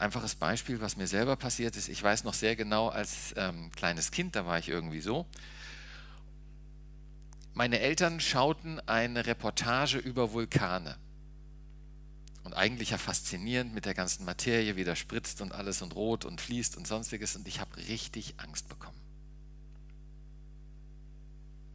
Einfaches 0.00 0.34
Beispiel, 0.34 0.80
was 0.80 0.96
mir 0.96 1.06
selber 1.06 1.36
passiert 1.36 1.76
ist. 1.76 1.90
Ich 1.90 2.02
weiß 2.02 2.24
noch 2.24 2.32
sehr 2.32 2.56
genau, 2.56 2.88
als 2.88 3.34
ähm, 3.36 3.70
kleines 3.72 4.10
Kind, 4.10 4.34
da 4.34 4.46
war 4.46 4.58
ich 4.58 4.70
irgendwie 4.70 5.02
so. 5.02 5.26
Meine 7.52 7.80
Eltern 7.80 8.18
schauten 8.18 8.80
eine 8.88 9.26
Reportage 9.26 9.98
über 9.98 10.32
Vulkane. 10.32 10.96
Und 12.44 12.54
eigentlich 12.54 12.90
ja 12.90 12.96
faszinierend 12.96 13.74
mit 13.74 13.84
der 13.84 13.92
ganzen 13.92 14.24
Materie, 14.24 14.74
wie 14.74 14.84
da 14.84 14.96
spritzt 14.96 15.42
und 15.42 15.52
alles 15.52 15.82
und 15.82 15.94
rot 15.94 16.24
und 16.24 16.40
fließt 16.40 16.78
und 16.78 16.86
sonstiges. 16.86 17.36
Und 17.36 17.46
ich 17.46 17.60
habe 17.60 17.76
richtig 17.76 18.36
Angst 18.38 18.70
bekommen. 18.70 18.98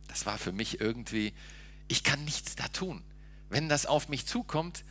Das 0.08 0.26
war 0.26 0.40
für 0.40 0.52
mich 0.52 0.82
irgendwie, 0.82 1.32
ich 1.88 2.04
kann 2.04 2.26
nichts 2.26 2.56
da 2.56 2.68
tun. 2.70 3.04
Wenn 3.50 3.70
das 3.70 3.86
auf 3.86 4.10
mich 4.10 4.26
zukommt, 4.26 4.84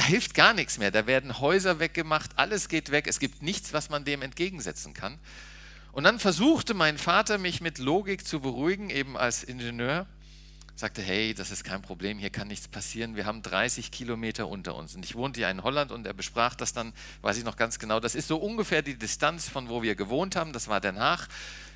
da 0.00 0.06
hilft 0.06 0.32
gar 0.32 0.54
nichts 0.54 0.78
mehr. 0.78 0.90
Da 0.90 1.06
werden 1.06 1.40
Häuser 1.40 1.78
weggemacht, 1.78 2.30
alles 2.36 2.70
geht 2.70 2.90
weg. 2.90 3.06
Es 3.06 3.20
gibt 3.20 3.42
nichts, 3.42 3.74
was 3.74 3.90
man 3.90 4.02
dem 4.02 4.22
entgegensetzen 4.22 4.94
kann. 4.94 5.18
Und 5.92 6.04
dann 6.04 6.18
versuchte 6.18 6.72
mein 6.72 6.96
Vater, 6.96 7.36
mich 7.36 7.60
mit 7.60 7.76
Logik 7.76 8.26
zu 8.26 8.40
beruhigen, 8.40 8.88
eben 8.88 9.18
als 9.18 9.44
Ingenieur. 9.44 10.06
Sagte, 10.74 11.02
hey, 11.02 11.34
das 11.34 11.50
ist 11.50 11.64
kein 11.64 11.82
Problem, 11.82 12.18
hier 12.18 12.30
kann 12.30 12.48
nichts 12.48 12.66
passieren. 12.66 13.14
Wir 13.14 13.26
haben 13.26 13.42
30 13.42 13.90
Kilometer 13.90 14.48
unter 14.48 14.74
uns. 14.74 14.94
Und 14.94 15.04
ich 15.04 15.16
wohnte 15.16 15.42
ja 15.42 15.50
in 15.50 15.62
Holland 15.62 15.92
und 15.92 16.06
er 16.06 16.14
besprach 16.14 16.54
das 16.54 16.72
dann, 16.72 16.94
weiß 17.20 17.36
ich 17.36 17.44
noch 17.44 17.56
ganz 17.56 17.78
genau. 17.78 18.00
Das 18.00 18.14
ist 18.14 18.26
so 18.26 18.38
ungefähr 18.38 18.80
die 18.80 18.96
Distanz 18.98 19.50
von 19.50 19.68
wo 19.68 19.82
wir 19.82 19.96
gewohnt 19.96 20.34
haben, 20.34 20.54
das 20.54 20.68
war 20.68 20.80
Haag, 20.80 21.28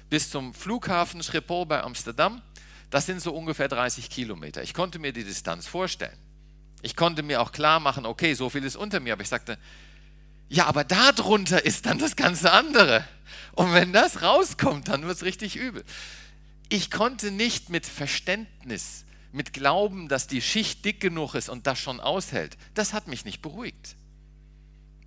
bis 0.08 0.30
zum 0.30 0.54
Flughafen 0.54 1.22
Schiphol 1.22 1.66
bei 1.66 1.82
Amsterdam. 1.82 2.40
Das 2.88 3.04
sind 3.04 3.20
so 3.20 3.34
ungefähr 3.34 3.68
30 3.68 4.08
Kilometer. 4.08 4.62
Ich 4.62 4.72
konnte 4.72 4.98
mir 4.98 5.12
die 5.12 5.24
Distanz 5.24 5.66
vorstellen. 5.66 6.16
Ich 6.84 6.96
konnte 6.96 7.22
mir 7.22 7.40
auch 7.40 7.50
klar 7.50 7.80
machen, 7.80 8.04
okay, 8.04 8.34
so 8.34 8.50
viel 8.50 8.62
ist 8.62 8.76
unter 8.76 9.00
mir, 9.00 9.14
aber 9.14 9.22
ich 9.22 9.30
sagte, 9.30 9.58
ja, 10.50 10.66
aber 10.66 10.84
darunter 10.84 11.64
ist 11.64 11.86
dann 11.86 11.98
das 11.98 12.14
ganze 12.14 12.52
andere. 12.52 13.08
Und 13.52 13.72
wenn 13.72 13.94
das 13.94 14.20
rauskommt, 14.20 14.88
dann 14.88 15.02
wird 15.06 15.16
es 15.16 15.22
richtig 15.22 15.56
übel. 15.56 15.82
Ich 16.68 16.90
konnte 16.90 17.30
nicht 17.30 17.70
mit 17.70 17.86
Verständnis, 17.86 19.06
mit 19.32 19.54
Glauben, 19.54 20.08
dass 20.08 20.26
die 20.26 20.42
Schicht 20.42 20.84
dick 20.84 21.00
genug 21.00 21.34
ist 21.34 21.48
und 21.48 21.66
das 21.66 21.78
schon 21.78 22.00
aushält, 22.00 22.58
das 22.74 22.92
hat 22.92 23.08
mich 23.08 23.24
nicht 23.24 23.40
beruhigt. 23.40 23.96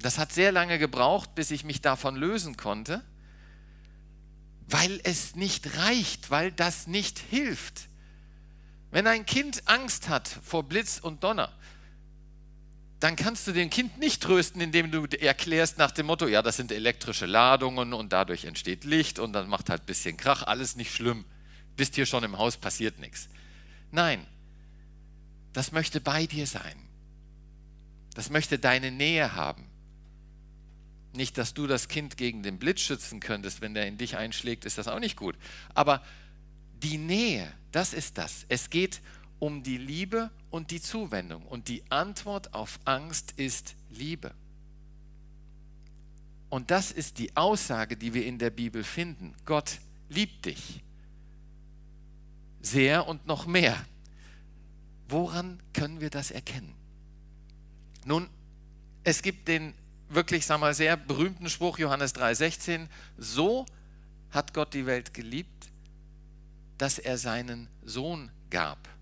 Das 0.02 0.18
hat 0.18 0.34
sehr 0.34 0.52
lange 0.52 0.80
gebraucht, 0.80 1.36
bis 1.36 1.52
ich 1.52 1.64
mich 1.64 1.82
davon 1.82 2.16
lösen 2.16 2.58
konnte, 2.58 3.04
weil 4.68 5.00
es 5.04 5.36
nicht 5.36 5.78
reicht, 5.78 6.32
weil 6.32 6.52
das 6.52 6.88
nicht 6.88 7.20
hilft. 7.20 7.88
Wenn 8.90 9.06
ein 9.06 9.26
Kind 9.26 9.64
Angst 9.66 10.10
hat 10.10 10.28
vor 10.28 10.64
Blitz 10.64 11.00
und 11.00 11.24
Donner, 11.24 11.52
dann 13.00 13.16
kannst 13.16 13.48
du 13.48 13.52
dem 13.52 13.70
Kind 13.70 14.00
nicht 14.00 14.24
trösten, 14.24 14.60
indem 14.60 14.92
du 14.92 15.06
erklärst 15.06 15.78
nach 15.78 15.92
dem 15.92 16.08
Motto, 16.08 16.28
ja, 16.28 16.42
das 16.42 16.58
sind 16.58 16.72
elektrische 16.72 17.28
Ladungen 17.28 17.94
und 17.94 18.12
dadurch 18.12 18.46
entsteht 18.46 18.84
Licht 18.86 19.20
und 19.20 19.34
dann 19.34 19.48
macht 19.48 19.70
halt 19.70 19.84
ein 19.84 19.86
bisschen 19.86 20.18
Krach, 20.18 20.44
alles 20.44 20.76
nicht 20.76 20.94
schlimm. 20.94 21.26
Bist 21.76 21.94
hier 21.96 22.08
schon 22.08 22.24
im 22.24 22.40
Haus, 22.40 22.58
passiert 22.58 22.98
nichts. 23.00 23.30
Nein, 23.92 24.26
das 25.54 25.72
möchte 25.72 26.02
bei 26.02 26.26
dir 26.26 26.48
sein. 26.48 26.76
Das 28.16 28.32
möchte 28.32 28.58
deine 28.58 28.92
Nähe 28.92 29.36
haben. 29.36 29.68
Nicht, 31.14 31.38
dass 31.38 31.54
du 31.54 31.68
das 31.68 31.88
Kind 31.88 32.18
gegen 32.18 32.42
den 32.42 32.58
Blitz 32.58 32.82
schützen 32.82 33.20
könntest, 33.20 33.62
wenn 33.62 33.76
der 33.76 33.88
in 33.88 34.00
dich 34.00 34.18
einschlägt, 34.18 34.66
ist 34.66 34.80
das 34.80 34.88
auch 34.88 35.00
nicht 35.00 35.16
gut. 35.16 35.36
Aber 35.76 36.04
die 36.82 36.98
Nähe, 36.98 37.52
das 37.72 37.94
ist 37.94 38.18
das. 38.18 38.46
Es 38.50 38.72
geht 38.72 39.02
um 39.38 39.62
die 39.62 39.78
Liebe 39.78 40.32
und 40.58 40.72
die 40.72 40.82
Zuwendung. 40.82 41.46
Und 41.46 41.68
die 41.68 41.84
Antwort 41.90 42.54
auf 42.54 42.80
Angst 42.84 43.34
ist 43.38 43.76
Liebe. 43.90 44.34
Und 46.50 46.72
das 46.72 46.92
ist 46.92 47.20
die 47.20 47.38
Aussage, 47.38 47.96
die 47.96 48.14
wir 48.14 48.26
in 48.26 48.40
der 48.40 48.50
Bibel 48.50 48.84
finden. 48.84 49.36
Gott 49.46 49.80
liebt 50.10 50.46
dich. 50.46 50.84
Sehr 52.62 53.08
und 53.08 53.28
noch 53.28 53.46
mehr. 53.46 53.78
Woran 55.08 55.62
können 55.74 56.02
wir 56.02 56.10
das 56.10 56.32
erkennen? 56.32 56.74
Nun, 58.06 58.28
es 59.04 59.22
gibt 59.22 59.48
den 59.48 59.74
wirklich, 60.10 60.46
sag 60.46 60.60
mal, 60.60 60.74
sehr 60.74 60.98
berühmten 60.98 61.50
Spruch, 61.50 61.78
Johannes 61.78 62.16
3,16. 62.16 62.88
So 63.18 63.66
hat 64.32 64.54
Gott 64.54 64.74
die 64.74 64.86
Welt 64.86 65.14
geliebt, 65.14 65.70
dass 66.78 66.98
er 66.98 67.18
seinen 67.18 67.70
Sohn 67.84 68.32
gab. 68.50 68.97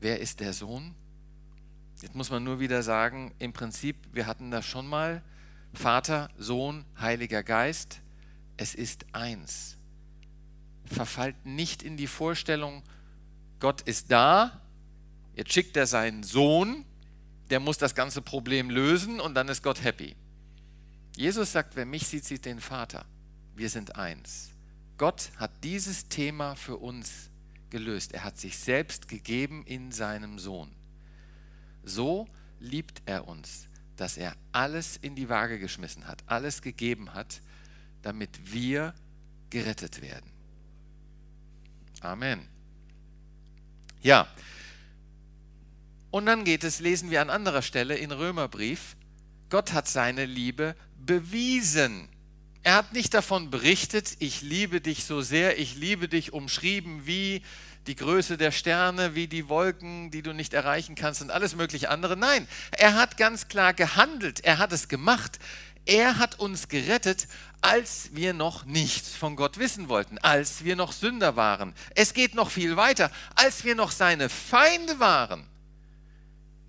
Wer 0.00 0.20
ist 0.20 0.40
der 0.40 0.52
Sohn? 0.52 0.94
Jetzt 2.00 2.14
muss 2.14 2.30
man 2.30 2.44
nur 2.44 2.60
wieder 2.60 2.82
sagen, 2.82 3.34
im 3.38 3.52
Prinzip, 3.52 3.96
wir 4.12 4.26
hatten 4.26 4.50
das 4.50 4.64
schon 4.64 4.86
mal, 4.86 5.22
Vater, 5.74 6.30
Sohn, 6.38 6.84
Heiliger 6.98 7.42
Geist, 7.42 8.00
es 8.56 8.74
ist 8.74 9.06
eins. 9.12 9.76
Verfallt 10.84 11.44
nicht 11.44 11.82
in 11.82 11.96
die 11.96 12.06
Vorstellung, 12.06 12.82
Gott 13.58 13.80
ist 13.82 14.12
da, 14.12 14.60
jetzt 15.34 15.52
schickt 15.52 15.76
er 15.76 15.86
seinen 15.86 16.22
Sohn, 16.22 16.84
der 17.50 17.58
muss 17.58 17.78
das 17.78 17.94
ganze 17.94 18.22
Problem 18.22 18.70
lösen 18.70 19.20
und 19.20 19.34
dann 19.34 19.48
ist 19.48 19.62
Gott 19.62 19.82
happy. 19.82 20.14
Jesus 21.16 21.50
sagt, 21.50 21.74
wer 21.74 21.86
mich 21.86 22.06
sieht, 22.06 22.24
sieht 22.24 22.44
den 22.44 22.60
Vater. 22.60 23.04
Wir 23.56 23.68
sind 23.70 23.96
eins. 23.96 24.50
Gott 24.98 25.32
hat 25.36 25.50
dieses 25.64 26.08
Thema 26.08 26.54
für 26.54 26.76
uns 26.76 27.30
gelöst. 27.70 28.12
Er 28.12 28.24
hat 28.24 28.38
sich 28.38 28.58
selbst 28.58 29.08
gegeben 29.08 29.64
in 29.64 29.92
seinem 29.92 30.38
Sohn. 30.38 30.70
So 31.82 32.28
liebt 32.60 33.02
er 33.06 33.28
uns, 33.28 33.68
dass 33.96 34.16
er 34.16 34.36
alles 34.52 34.96
in 34.96 35.14
die 35.14 35.28
Waage 35.28 35.58
geschmissen 35.58 36.06
hat, 36.06 36.22
alles 36.26 36.62
gegeben 36.62 37.14
hat, 37.14 37.40
damit 38.02 38.52
wir 38.52 38.94
gerettet 39.50 40.02
werden. 40.02 40.30
Amen. 42.00 42.48
Ja. 44.02 44.28
Und 46.10 46.26
dann 46.26 46.44
geht 46.44 46.64
es, 46.64 46.80
lesen 46.80 47.10
wir 47.10 47.20
an 47.20 47.30
anderer 47.30 47.62
Stelle 47.62 47.96
in 47.96 48.12
Römerbrief, 48.12 48.96
Gott 49.50 49.72
hat 49.72 49.88
seine 49.88 50.26
Liebe 50.26 50.76
bewiesen 50.98 52.08
er 52.62 52.74
hat 52.74 52.92
nicht 52.92 53.14
davon 53.14 53.50
berichtet, 53.50 54.16
ich 54.18 54.42
liebe 54.42 54.80
dich 54.80 55.04
so 55.04 55.20
sehr, 55.20 55.58
ich 55.58 55.76
liebe 55.76 56.08
dich 56.08 56.32
umschrieben 56.32 57.06
wie 57.06 57.42
die 57.86 57.96
Größe 57.96 58.36
der 58.36 58.52
Sterne, 58.52 59.14
wie 59.14 59.28
die 59.28 59.48
Wolken, 59.48 60.10
die 60.10 60.22
du 60.22 60.34
nicht 60.34 60.52
erreichen 60.52 60.94
kannst 60.94 61.22
und 61.22 61.30
alles 61.30 61.56
mögliche 61.56 61.88
andere. 61.88 62.16
Nein, 62.16 62.46
er 62.72 62.94
hat 62.94 63.16
ganz 63.16 63.48
klar 63.48 63.72
gehandelt, 63.72 64.40
er 64.44 64.58
hat 64.58 64.72
es 64.72 64.88
gemacht. 64.88 65.38
Er 65.86 66.18
hat 66.18 66.38
uns 66.38 66.68
gerettet, 66.68 67.28
als 67.62 68.10
wir 68.12 68.34
noch 68.34 68.66
nichts 68.66 69.14
von 69.16 69.36
Gott 69.36 69.56
wissen 69.56 69.88
wollten, 69.88 70.18
als 70.18 70.62
wir 70.62 70.76
noch 70.76 70.92
Sünder 70.92 71.34
waren. 71.34 71.72
Es 71.94 72.12
geht 72.12 72.34
noch 72.34 72.50
viel 72.50 72.76
weiter, 72.76 73.10
als 73.34 73.64
wir 73.64 73.74
noch 73.74 73.90
seine 73.90 74.28
Feinde 74.28 75.00
waren. 75.00 75.46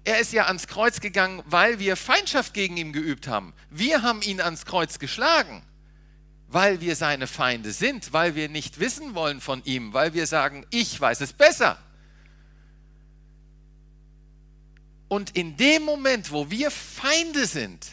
Er 0.05 0.19
ist 0.19 0.31
ja 0.31 0.45
ans 0.45 0.67
Kreuz 0.67 1.01
gegangen, 1.01 1.43
weil 1.45 1.79
wir 1.79 1.97
Feindschaft 1.97 2.53
gegen 2.53 2.77
ihn 2.77 2.93
geübt 2.93 3.27
haben. 3.27 3.53
Wir 3.69 4.03
haben 4.03 4.21
ihn 4.21 4.39
ans 4.39 4.65
Kreuz 4.65 4.99
geschlagen, 4.99 5.63
weil 6.51 6.81
wir 6.81 6.95
seine 6.95 7.27
Feinde 7.27 7.71
sind, 7.71 8.11
weil 8.11 8.33
wir 8.35 8.49
nicht 8.49 8.79
wissen 8.79 9.13
wollen 9.13 9.39
von 9.39 9.63
ihm, 9.65 9.93
weil 9.93 10.13
wir 10.13 10.25
sagen, 10.25 10.65
ich 10.71 10.99
weiß 10.99 11.21
es 11.21 11.31
besser. 11.31 11.77
Und 15.07 15.35
in 15.35 15.57
dem 15.57 15.83
Moment, 15.83 16.31
wo 16.31 16.49
wir 16.49 16.71
Feinde 16.71 17.45
sind, 17.45 17.87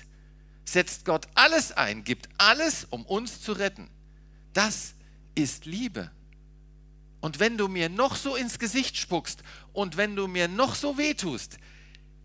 setzt 0.65 1.05
Gott 1.05 1.27
alles 1.35 1.73
ein, 1.73 2.05
gibt 2.05 2.29
alles, 2.39 2.87
um 2.89 3.05
uns 3.05 3.41
zu 3.43 3.53
retten. 3.53 3.89
Das 4.53 4.95
ist 5.35 5.67
Liebe. 5.67 6.11
Und 7.21 7.39
wenn 7.41 7.59
du 7.59 7.69
mir 7.69 7.89
noch 7.89 8.17
so 8.17 8.37
ins 8.37 8.59
Gesicht 8.59 8.97
spuckst 8.97 9.43
und 9.73 9.97
wenn 9.97 10.17
du 10.17 10.29
mir 10.29 10.49
noch 10.49 10.75
so 10.75 10.97
wehtust, 10.97 11.59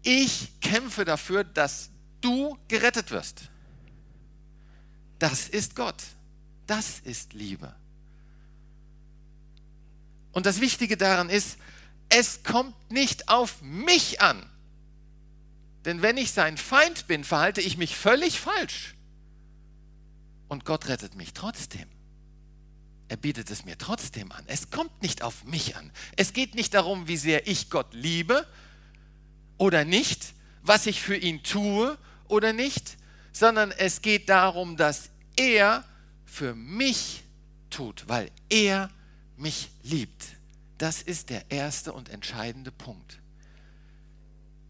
ich 0.01 0.59
kämpfe 0.61 1.05
dafür, 1.05 1.43
dass 1.43 1.91
du 2.21 2.57
gerettet 2.67 3.11
wirst. 3.11 3.49
Das 5.19 5.49
ist 5.49 5.75
Gott. 5.75 6.01
Das 6.71 7.01
ist 7.01 7.33
Liebe. 7.33 7.75
Und 10.31 10.45
das 10.45 10.61
Wichtige 10.61 10.95
daran 10.95 11.29
ist, 11.29 11.57
es 12.07 12.43
kommt 12.43 12.89
nicht 12.89 13.27
auf 13.27 13.61
mich 13.61 14.21
an. 14.21 14.49
Denn 15.83 16.01
wenn 16.01 16.15
ich 16.15 16.31
sein 16.31 16.55
Feind 16.55 17.07
bin, 17.07 17.25
verhalte 17.25 17.59
ich 17.59 17.75
mich 17.75 17.97
völlig 17.97 18.39
falsch. 18.39 18.95
Und 20.47 20.63
Gott 20.63 20.87
rettet 20.87 21.13
mich 21.15 21.33
trotzdem. 21.33 21.89
Er 23.09 23.17
bietet 23.17 23.51
es 23.51 23.65
mir 23.65 23.77
trotzdem 23.77 24.31
an. 24.31 24.45
Es 24.47 24.71
kommt 24.71 25.01
nicht 25.01 25.23
auf 25.23 25.43
mich 25.43 25.75
an. 25.75 25.91
Es 26.15 26.31
geht 26.31 26.55
nicht 26.55 26.73
darum, 26.73 27.09
wie 27.09 27.17
sehr 27.17 27.49
ich 27.49 27.69
Gott 27.69 27.93
liebe 27.93 28.47
oder 29.57 29.83
nicht, 29.83 30.35
was 30.61 30.85
ich 30.85 31.01
für 31.01 31.17
ihn 31.17 31.43
tue 31.43 31.97
oder 32.29 32.53
nicht, 32.53 32.95
sondern 33.33 33.71
es 33.71 34.01
geht 34.01 34.29
darum, 34.29 34.77
dass 34.77 35.09
er 35.35 35.83
für 36.31 36.55
mich 36.55 37.23
tut, 37.69 38.05
weil 38.07 38.31
er 38.49 38.89
mich 39.35 39.69
liebt. 39.83 40.25
Das 40.77 41.01
ist 41.01 41.29
der 41.29 41.51
erste 41.51 41.91
und 41.91 42.07
entscheidende 42.07 42.71
Punkt. 42.71 43.19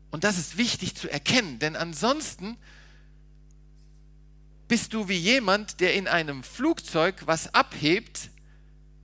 Und 0.09 0.23
das 0.23 0.39
ist 0.39 0.57
wichtig 0.57 0.95
zu 0.95 1.07
erkennen, 1.07 1.59
denn 1.59 1.75
ansonsten 1.75 2.57
bist 4.67 4.93
du 4.93 5.07
wie 5.07 5.17
jemand, 5.17 5.79
der 5.81 5.93
in 5.93 6.07
einem 6.07 6.43
Flugzeug 6.43 7.27
was 7.27 7.53
abhebt. 7.53 8.31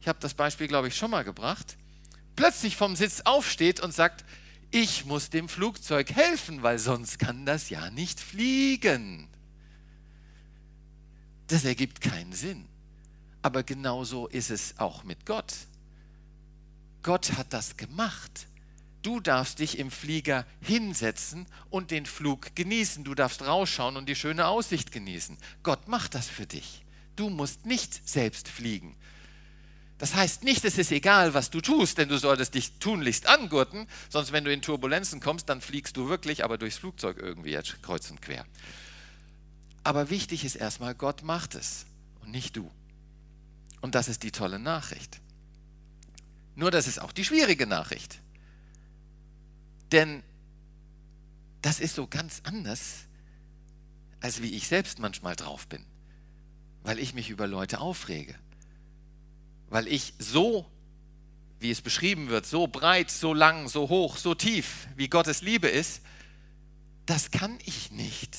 Ich 0.02 0.08
habe 0.08 0.20
das 0.20 0.34
Beispiel, 0.34 0.68
glaube 0.68 0.88
ich, 0.88 0.98
schon 0.98 1.12
mal 1.12 1.24
gebracht. 1.24 1.78
Plötzlich 2.36 2.76
vom 2.76 2.96
Sitz 2.96 3.22
aufsteht 3.22 3.82
und 3.82 3.94
sagt, 3.94 4.26
ich 4.72 5.06
muss 5.06 5.30
dem 5.30 5.48
Flugzeug 5.48 6.12
helfen, 6.12 6.64
weil 6.64 6.80
sonst 6.80 7.20
kann 7.20 7.46
das 7.46 7.70
ja 7.70 7.92
nicht 7.92 8.20
fliegen. 8.20 9.30
Das 11.48 11.66
ergibt 11.66 12.02
keinen 12.02 12.34
Sinn. 12.34 12.66
Aber 13.42 13.64
genauso 13.64 14.28
ist 14.28 14.50
es 14.50 14.78
auch 14.78 15.04
mit 15.04 15.26
Gott. 15.26 15.54
Gott 17.04 17.34
hat 17.38 17.54
das 17.54 17.78
gemacht. 17.78 18.48
Du 19.02 19.22
darfst 19.22 19.60
dich 19.60 19.80
im 19.80 19.90
Flieger 19.90 20.46
hinsetzen 20.60 21.46
und 21.70 21.92
den 21.92 22.06
Flug 22.06 22.56
genießen. 22.56 23.06
Du 23.06 23.16
darfst 23.16 23.42
rausschauen 23.44 23.96
und 23.96 24.10
die 24.10 24.16
schöne 24.16 24.48
Aussicht 24.48 24.92
genießen. 24.92 25.38
Gott 25.64 25.88
macht 25.88 26.16
das 26.16 26.28
für 26.28 26.46
dich. 26.46 26.84
Du 27.16 27.30
musst 27.30 27.66
nicht 27.66 28.08
selbst 28.08 28.50
fliegen. 28.50 28.98
Das 29.98 30.14
heißt 30.14 30.44
nicht, 30.44 30.64
es 30.66 30.78
ist 30.78 30.92
egal, 30.92 31.34
was 31.34 31.50
du 31.50 31.62
tust, 31.62 31.98
denn 31.98 32.10
du 32.10 32.18
solltest 32.18 32.54
dich 32.54 32.74
tunlichst 32.80 33.26
angurten, 33.26 33.88
sonst 34.10 34.32
wenn 34.32 34.44
du 34.44 34.52
in 34.52 34.62
Turbulenzen 34.62 35.20
kommst, 35.20 35.50
dann 35.50 35.62
fliegst 35.62 35.98
du 35.98 36.08
wirklich, 36.08 36.44
aber 36.44 36.58
durchs 36.58 36.78
Flugzeug 36.78 37.18
irgendwie 37.18 37.52
jetzt 37.52 37.82
kreuz 37.82 38.12
und 38.12 38.22
quer. 38.22 38.46
Aber 39.88 40.10
wichtig 40.10 40.44
ist 40.44 40.58
erstmal, 40.58 40.94
Gott 40.96 41.24
macht 41.24 41.56
es 41.56 41.86
und 42.20 42.30
nicht 42.32 42.58
du. 42.58 42.70
Und 43.80 43.96
das 43.96 44.10
ist 44.10 44.22
die 44.24 44.34
tolle 44.34 44.60
Nachricht. 44.60 45.22
Nur 46.56 46.72
das 46.72 46.88
ist 46.88 47.00
auch 47.00 47.14
die 47.14 47.24
schwierige 47.24 47.66
Nachricht. 47.66 48.20
Denn 49.94 50.24
das 51.62 51.80
ist 51.80 51.96
so 51.96 52.06
ganz 52.06 52.42
anders, 52.44 53.06
als 54.20 54.42
wie 54.42 54.56
ich 54.56 54.68
selbst 54.68 55.00
manchmal 55.00 55.38
drauf 55.38 55.70
bin, 55.70 55.86
weil 56.84 57.00
ich 57.00 57.14
mich 57.14 57.30
über 57.30 57.48
Leute 57.48 57.80
aufrege, 57.80 58.36
weil 59.70 59.88
ich 59.88 60.16
so, 60.20 60.70
wie 61.62 61.72
es 61.72 61.80
beschrieben 61.80 62.28
wird, 62.28 62.46
so 62.46 62.68
breit, 62.68 63.10
so 63.10 63.34
lang, 63.34 63.70
so 63.70 63.88
hoch, 63.88 64.18
so 64.18 64.36
tief, 64.36 64.90
wie 64.98 65.08
Gottes 65.08 65.42
Liebe 65.42 65.70
ist, 65.70 66.02
das 67.06 67.32
kann 67.32 67.58
ich 67.64 67.90
nicht. 67.92 68.38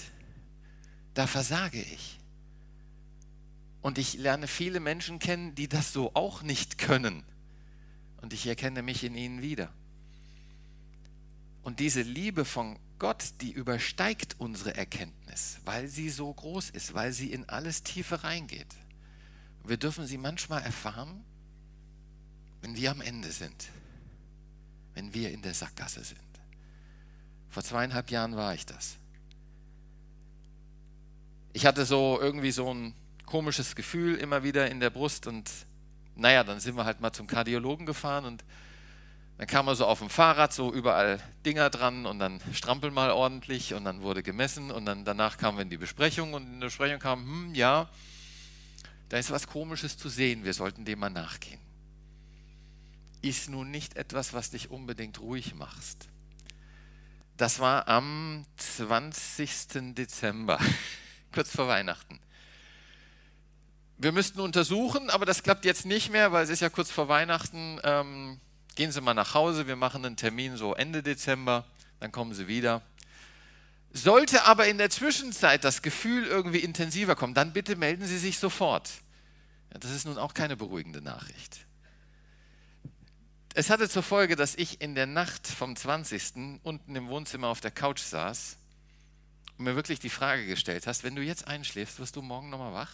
Da 1.18 1.26
versage 1.26 1.82
ich. 1.82 2.20
Und 3.82 3.98
ich 3.98 4.14
lerne 4.14 4.46
viele 4.46 4.78
Menschen 4.78 5.18
kennen, 5.18 5.52
die 5.56 5.66
das 5.66 5.92
so 5.92 6.14
auch 6.14 6.42
nicht 6.42 6.78
können. 6.78 7.24
Und 8.22 8.32
ich 8.32 8.46
erkenne 8.46 8.82
mich 8.82 9.02
in 9.02 9.16
ihnen 9.16 9.42
wieder. 9.42 9.72
Und 11.62 11.80
diese 11.80 12.02
Liebe 12.02 12.44
von 12.44 12.78
Gott, 13.00 13.32
die 13.40 13.50
übersteigt 13.50 14.36
unsere 14.38 14.76
Erkenntnis, 14.76 15.58
weil 15.64 15.88
sie 15.88 16.08
so 16.08 16.32
groß 16.32 16.70
ist, 16.70 16.94
weil 16.94 17.12
sie 17.12 17.32
in 17.32 17.48
alles 17.48 17.82
Tiefe 17.82 18.22
reingeht. 18.22 18.76
Wir 19.64 19.76
dürfen 19.76 20.06
sie 20.06 20.18
manchmal 20.18 20.62
erfahren, 20.62 21.24
wenn 22.60 22.76
wir 22.76 22.92
am 22.92 23.00
Ende 23.00 23.32
sind, 23.32 23.70
wenn 24.94 25.12
wir 25.14 25.32
in 25.32 25.42
der 25.42 25.54
Sackgasse 25.54 26.04
sind. 26.04 26.20
Vor 27.48 27.64
zweieinhalb 27.64 28.08
Jahren 28.12 28.36
war 28.36 28.54
ich 28.54 28.66
das. 28.66 28.98
Ich 31.52 31.66
hatte 31.66 31.84
so 31.84 32.18
irgendwie 32.20 32.50
so 32.50 32.72
ein 32.72 32.94
komisches 33.26 33.74
Gefühl 33.76 34.16
immer 34.16 34.42
wieder 34.42 34.70
in 34.70 34.80
der 34.80 34.90
Brust 34.90 35.26
und 35.26 35.50
naja, 36.14 36.44
dann 36.44 36.60
sind 36.60 36.76
wir 36.76 36.84
halt 36.84 37.00
mal 37.00 37.12
zum 37.12 37.26
Kardiologen 37.26 37.86
gefahren 37.86 38.24
und 38.24 38.44
dann 39.38 39.46
kam 39.46 39.68
er 39.68 39.76
so 39.76 39.86
auf 39.86 40.00
dem 40.00 40.10
Fahrrad, 40.10 40.52
so 40.52 40.72
überall 40.72 41.20
Dinger 41.46 41.70
dran 41.70 42.06
und 42.06 42.18
dann 42.18 42.40
strampeln 42.52 42.92
mal 42.92 43.12
ordentlich 43.12 43.72
und 43.72 43.84
dann 43.84 44.02
wurde 44.02 44.24
gemessen 44.24 44.72
und 44.72 44.84
dann 44.84 45.04
danach 45.04 45.38
kamen 45.38 45.58
wir 45.58 45.62
in 45.62 45.70
die 45.70 45.76
Besprechung 45.76 46.34
und 46.34 46.42
in 46.42 46.60
der 46.60 46.66
Besprechung 46.66 46.98
kam, 46.98 47.20
hm, 47.24 47.54
ja, 47.54 47.88
da 49.08 49.16
ist 49.16 49.30
was 49.30 49.46
Komisches 49.46 49.96
zu 49.96 50.08
sehen, 50.08 50.44
wir 50.44 50.54
sollten 50.54 50.84
dem 50.84 50.98
mal 50.98 51.08
nachgehen. 51.08 51.60
Ist 53.22 53.48
nun 53.48 53.70
nicht 53.70 53.96
etwas, 53.96 54.32
was 54.32 54.50
dich 54.50 54.70
unbedingt 54.70 55.20
ruhig 55.20 55.54
machst. 55.54 56.08
Das 57.36 57.60
war 57.60 57.86
am 57.86 58.44
20. 58.56 59.94
Dezember, 59.94 60.58
kurz 61.32 61.50
vor 61.54 61.68
Weihnachten. 61.68 62.20
Wir 63.96 64.12
müssten 64.12 64.40
untersuchen, 64.40 65.10
aber 65.10 65.26
das 65.26 65.42
klappt 65.42 65.64
jetzt 65.64 65.84
nicht 65.84 66.10
mehr, 66.10 66.32
weil 66.32 66.44
es 66.44 66.50
ist 66.50 66.60
ja 66.60 66.68
kurz 66.68 66.90
vor 66.90 67.08
Weihnachten. 67.08 67.80
Ähm, 67.82 68.40
gehen 68.76 68.92
Sie 68.92 69.00
mal 69.00 69.14
nach 69.14 69.34
Hause, 69.34 69.66
wir 69.66 69.76
machen 69.76 70.04
einen 70.04 70.16
Termin 70.16 70.56
so 70.56 70.74
Ende 70.74 71.02
Dezember, 71.02 71.64
dann 71.98 72.12
kommen 72.12 72.32
Sie 72.32 72.46
wieder. 72.46 72.82
Sollte 73.92 74.44
aber 74.44 74.68
in 74.68 74.78
der 74.78 74.90
Zwischenzeit 74.90 75.64
das 75.64 75.82
Gefühl 75.82 76.26
irgendwie 76.26 76.58
intensiver 76.58 77.16
kommen, 77.16 77.34
dann 77.34 77.52
bitte 77.52 77.74
melden 77.74 78.06
Sie 78.06 78.18
sich 78.18 78.38
sofort. 78.38 78.88
Ja, 79.72 79.78
das 79.80 79.90
ist 79.90 80.06
nun 80.06 80.18
auch 80.18 80.34
keine 80.34 80.56
beruhigende 80.56 81.02
Nachricht. 81.02 81.66
Es 83.54 83.70
hatte 83.70 83.88
zur 83.88 84.04
Folge, 84.04 84.36
dass 84.36 84.54
ich 84.54 84.80
in 84.80 84.94
der 84.94 85.06
Nacht 85.06 85.46
vom 85.48 85.74
20. 85.74 86.60
unten 86.62 86.94
im 86.94 87.08
Wohnzimmer 87.08 87.48
auf 87.48 87.60
der 87.60 87.72
Couch 87.72 88.00
saß 88.00 88.58
mir 89.58 89.74
wirklich 89.76 90.00
die 90.00 90.10
Frage 90.10 90.46
gestellt 90.46 90.86
hast, 90.86 91.04
wenn 91.04 91.14
du 91.14 91.22
jetzt 91.22 91.46
einschläfst, 91.46 91.98
wirst 91.98 92.16
du 92.16 92.22
morgen 92.22 92.50
nochmal 92.50 92.72
wach? 92.72 92.92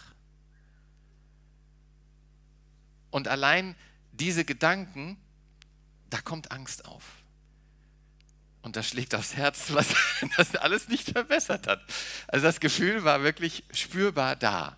Und 3.11 3.27
allein 3.27 3.75
diese 4.11 4.45
Gedanken 4.45 5.17
da 6.09 6.21
kommt 6.21 6.51
Angst 6.51 6.85
auf. 6.85 7.03
Und 8.61 8.75
das 8.77 8.87
schlägt 8.87 9.13
aufs 9.13 9.35
Herz, 9.35 9.71
was 9.73 9.87
das 10.37 10.55
alles 10.55 10.87
nicht 10.87 11.11
verbessert 11.11 11.67
hat. 11.67 11.81
Also 12.27 12.45
das 12.45 12.59
Gefühl 12.59 13.03
war 13.03 13.21
wirklich 13.21 13.63
spürbar 13.71 14.35
da. 14.35 14.77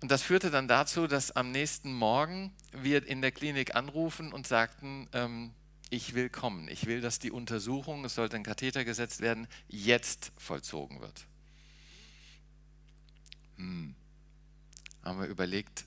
Und 0.00 0.10
das 0.10 0.22
führte 0.22 0.50
dann 0.50 0.68
dazu, 0.68 1.06
dass 1.06 1.30
am 1.30 1.52
nächsten 1.52 1.92
Morgen 1.92 2.52
wir 2.72 3.06
in 3.06 3.22
der 3.22 3.32
Klinik 3.32 3.74
anrufen 3.74 4.32
und 4.32 4.46
sagten, 4.46 5.08
ähm, 5.12 5.54
ich 5.92 6.14
will 6.14 6.30
kommen, 6.30 6.68
ich 6.68 6.86
will, 6.86 7.00
dass 7.00 7.18
die 7.18 7.30
Untersuchung, 7.30 8.04
es 8.04 8.14
sollte 8.14 8.36
ein 8.36 8.42
Katheter 8.42 8.84
gesetzt 8.84 9.20
werden, 9.20 9.46
jetzt 9.68 10.32
vollzogen 10.38 11.00
wird. 11.00 11.26
Hm. 13.56 13.94
Haben 15.02 15.20
wir 15.20 15.26
überlegt, 15.26 15.84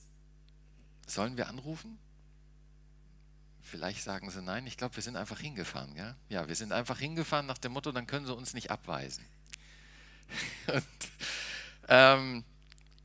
sollen 1.08 1.38
wir 1.38 1.48
anrufen? 1.48 1.98
Vielleicht 3.64 4.04
sagen 4.04 4.30
sie 4.30 4.44
nein. 4.44 4.68
Ich 4.68 4.78
glaube, 4.78 4.96
wir 4.96 5.02
sind 5.02 5.16
einfach 5.16 5.40
hingefahren. 5.40 5.96
Ja? 5.96 6.16
ja, 6.30 6.48
wir 6.48 6.56
sind 6.56 6.72
einfach 6.72 7.00
hingefahren 7.00 7.48
nach 7.48 7.58
dem 7.58 7.72
Motto, 7.72 7.92
dann 7.92 8.06
können 8.06 8.28
sie 8.28 8.36
uns 8.36 8.54
nicht 8.54 8.70
abweisen. 8.70 9.26
Und 10.68 10.84
Ähm, 11.88 12.44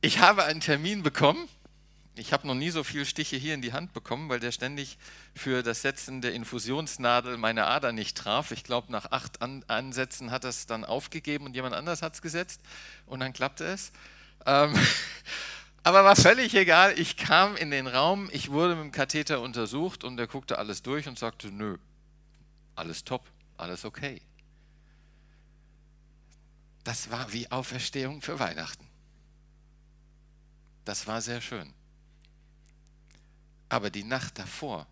ich 0.01 0.19
habe 0.19 0.43
einen 0.43 0.61
Termin 0.61 1.03
bekommen. 1.03 1.47
Ich 2.15 2.33
habe 2.33 2.45
noch 2.45 2.55
nie 2.55 2.71
so 2.71 2.83
viele 2.83 3.05
Stiche 3.05 3.37
hier 3.37 3.53
in 3.53 3.61
die 3.61 3.71
Hand 3.71 3.93
bekommen, 3.93 4.27
weil 4.27 4.41
der 4.41 4.51
ständig 4.51 4.97
für 5.33 5.63
das 5.63 5.81
Setzen 5.81 6.21
der 6.21 6.33
Infusionsnadel 6.33 7.37
meine 7.37 7.67
Ader 7.67 7.93
nicht 7.93 8.17
traf. 8.17 8.51
Ich 8.51 8.65
glaube, 8.65 8.91
nach 8.91 9.11
acht 9.11 9.41
An 9.41 9.63
Ansätzen 9.67 10.29
hat 10.29 10.43
es 10.43 10.65
dann 10.65 10.83
aufgegeben 10.83 11.45
und 11.45 11.55
jemand 11.55 11.73
anders 11.73 12.01
hat 12.01 12.13
es 12.13 12.21
gesetzt 12.21 12.61
und 13.05 13.21
dann 13.21 13.31
klappte 13.31 13.63
es. 13.63 13.93
Ähm, 14.45 14.73
aber 15.83 16.03
war 16.03 16.17
völlig 16.17 16.53
egal. 16.53 16.99
Ich 16.99 17.15
kam 17.15 17.55
in 17.55 17.71
den 17.71 17.87
Raum, 17.87 18.29
ich 18.33 18.51
wurde 18.51 18.75
mit 18.75 18.83
dem 18.83 18.91
Katheter 18.91 19.39
untersucht 19.39 20.03
und 20.03 20.19
er 20.19 20.27
guckte 20.27 20.57
alles 20.57 20.81
durch 20.81 21.07
und 21.07 21.17
sagte, 21.17 21.49
nö, 21.49 21.77
alles 22.75 23.05
top, 23.05 23.25
alles 23.55 23.85
okay. 23.85 24.21
Das 26.83 27.09
war 27.09 27.31
wie 27.31 27.49
Auferstehung 27.51 28.21
für 28.21 28.37
Weihnachten. 28.37 28.85
Das 30.83 31.07
war 31.07 31.21
sehr 31.21 31.39
schön. 31.39 31.73
Aber 33.71 33.89
die 33.89 34.03
Nacht 34.03 34.37
davor, 34.37 34.85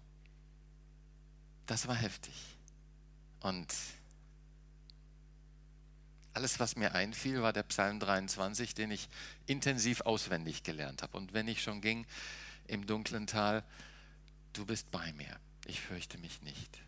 das 1.66 1.90
war 1.90 1.96
heftig. 1.96 2.34
Und 3.42 3.68
alles, 6.32 6.62
was 6.62 6.78
mir 6.78 6.94
einfiel, 6.94 7.42
war 7.42 7.52
der 7.52 7.64
Psalm 7.64 8.00
23, 8.00 8.74
den 8.76 8.92
ich 8.92 9.10
intensiv 9.48 10.00
auswendig 10.00 10.64
gelernt 10.64 11.04
habe. 11.04 11.18
Und 11.18 11.34
wenn 11.34 11.50
ich 11.50 11.62
schon 11.62 11.82
ging 11.82 12.06
im 12.68 12.88
dunklen 12.88 13.28
Tal, 13.28 13.66
du 14.54 14.66
bist 14.66 14.90
bei 14.92 15.12
mir, 15.12 15.38
ich 15.66 15.82
fürchte 15.82 16.18
mich 16.18 16.42
nicht. 16.42 16.80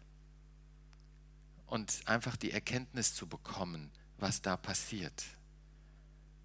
Und 1.66 2.04
einfach 2.06 2.38
die 2.38 2.52
Erkenntnis 2.54 3.14
zu 3.14 3.28
bekommen, 3.28 3.92
was 4.18 4.42
da 4.42 4.56
passiert. 4.56 5.26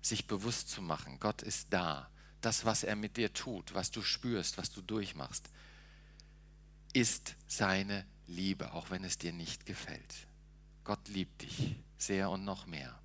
Sich 0.03 0.27
bewusst 0.27 0.71
zu 0.71 0.83
machen, 0.83 1.21
Gott 1.21 1.43
ist 1.43 1.69
da. 1.71 2.11
Das, 2.47 2.65
was 2.65 2.85
er 2.85 2.95
mit 2.95 3.17
dir 3.17 3.33
tut, 3.33 3.75
was 3.75 3.91
du 3.91 4.03
spürst, 4.03 4.57
was 4.57 4.71
du 4.71 4.81
durchmachst, 4.81 5.51
ist 6.93 7.35
seine 7.49 8.07
Liebe, 8.29 8.73
auch 8.73 8.91
wenn 8.91 9.03
es 9.03 9.19
dir 9.19 9.33
nicht 9.33 9.67
gefällt. 9.67 10.29
Gott 10.85 11.09
liebt 11.09 11.43
dich 11.43 11.75
sehr 11.99 12.31
und 12.31 12.45
noch 12.45 12.67
mehr. 12.67 12.97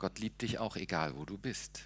Gott 0.00 0.18
liebt 0.18 0.42
dich 0.42 0.58
auch 0.58 0.74
egal, 0.74 1.14
wo 1.14 1.24
du 1.24 1.38
bist. 1.38 1.82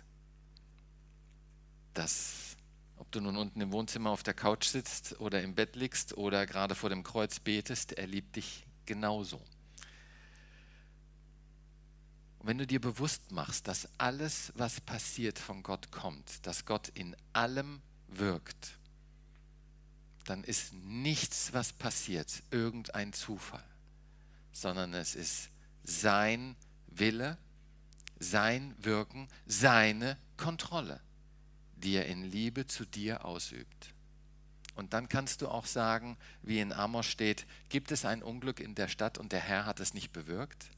Das, 1.93 2.57
ob 2.97 3.13
du 3.13 3.21
nun 3.21 3.37
unten 3.37 3.61
im 3.61 3.71
Wohnzimmer 3.71 4.09
auf 4.09 4.23
der 4.23 4.33
Couch 4.33 4.69
sitzt 4.69 5.21
oder 5.21 5.43
im 5.43 5.55
Bett 5.55 5.77
liegst 5.77 6.17
oder 6.17 6.47
gerade 6.47 6.75
vor 6.75 6.89
dem 6.89 7.03
Kreuz 7.03 7.41
betest, 7.41 7.93
er 7.93 8.07
liebt 8.07 8.37
dich 8.37 8.65
genauso. 8.87 9.39
Und 12.45 12.49
wenn 12.49 12.59
du 12.59 12.67
dir 12.67 12.81
bewusst 12.83 13.33
machst, 13.33 13.69
dass 13.69 13.89
alles, 13.97 14.53
was 14.55 14.79
passiert, 14.79 15.39
von 15.39 15.63
Gott 15.63 15.91
kommt, 15.91 16.47
dass 16.47 16.67
Gott 16.67 16.91
in 16.91 17.17
allem 17.33 17.81
wirkt, 18.09 18.77
dann 20.27 20.45
ist 20.45 20.75
nichts, 20.75 21.55
was 21.55 21.73
passiert, 21.73 22.43
irgendein 22.51 23.15
Zufall, 23.15 23.65
sondern 24.53 24.93
es 24.93 25.15
ist 25.15 25.49
sein 25.85 26.55
Wille, 26.89 27.39
sein 28.19 28.75
Wirken, 28.77 29.27
seine 29.47 30.19
Kontrolle, 30.37 31.01
die 31.77 31.95
er 31.95 32.05
in 32.05 32.25
Liebe 32.25 32.67
zu 32.67 32.85
dir 32.85 33.25
ausübt. 33.25 33.95
Und 34.75 34.93
dann 34.93 35.09
kannst 35.09 35.41
du 35.41 35.49
auch 35.49 35.65
sagen, 35.65 36.19
wie 36.43 36.61
in 36.61 36.75
Amos 36.75 37.07
steht, 37.07 37.47
gibt 37.71 37.91
es 37.91 38.05
ein 38.05 38.23
Unglück 38.23 38.61
in 38.61 38.75
der 38.75 38.89
Stadt 38.89 39.17
und 39.17 39.33
der 39.33 39.41
Herr 39.41 39.65
hat 39.65 39.81
es 39.81 39.95
nicht 39.95 40.13
bewirkt? 40.13 40.69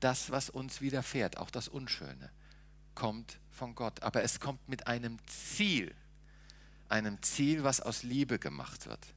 Das, 0.00 0.30
was 0.30 0.50
uns 0.50 0.80
widerfährt, 0.80 1.38
auch 1.38 1.50
das 1.50 1.68
Unschöne, 1.68 2.30
kommt 2.94 3.38
von 3.50 3.74
Gott. 3.74 4.02
Aber 4.02 4.22
es 4.22 4.40
kommt 4.40 4.68
mit 4.68 4.86
einem 4.86 5.18
Ziel, 5.26 5.94
einem 6.88 7.22
Ziel, 7.22 7.64
was 7.64 7.80
aus 7.80 8.02
Liebe 8.02 8.38
gemacht 8.38 8.86
wird. 8.86 9.14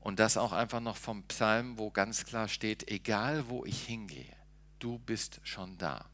Und 0.00 0.18
das 0.18 0.36
auch 0.36 0.52
einfach 0.52 0.80
noch 0.80 0.96
vom 0.96 1.22
Psalm, 1.24 1.78
wo 1.78 1.90
ganz 1.90 2.24
klar 2.24 2.48
steht, 2.48 2.90
egal 2.90 3.48
wo 3.48 3.64
ich 3.64 3.84
hingehe, 3.84 4.36
du 4.80 4.98
bist 4.98 5.40
schon 5.44 5.78
da. 5.78 6.06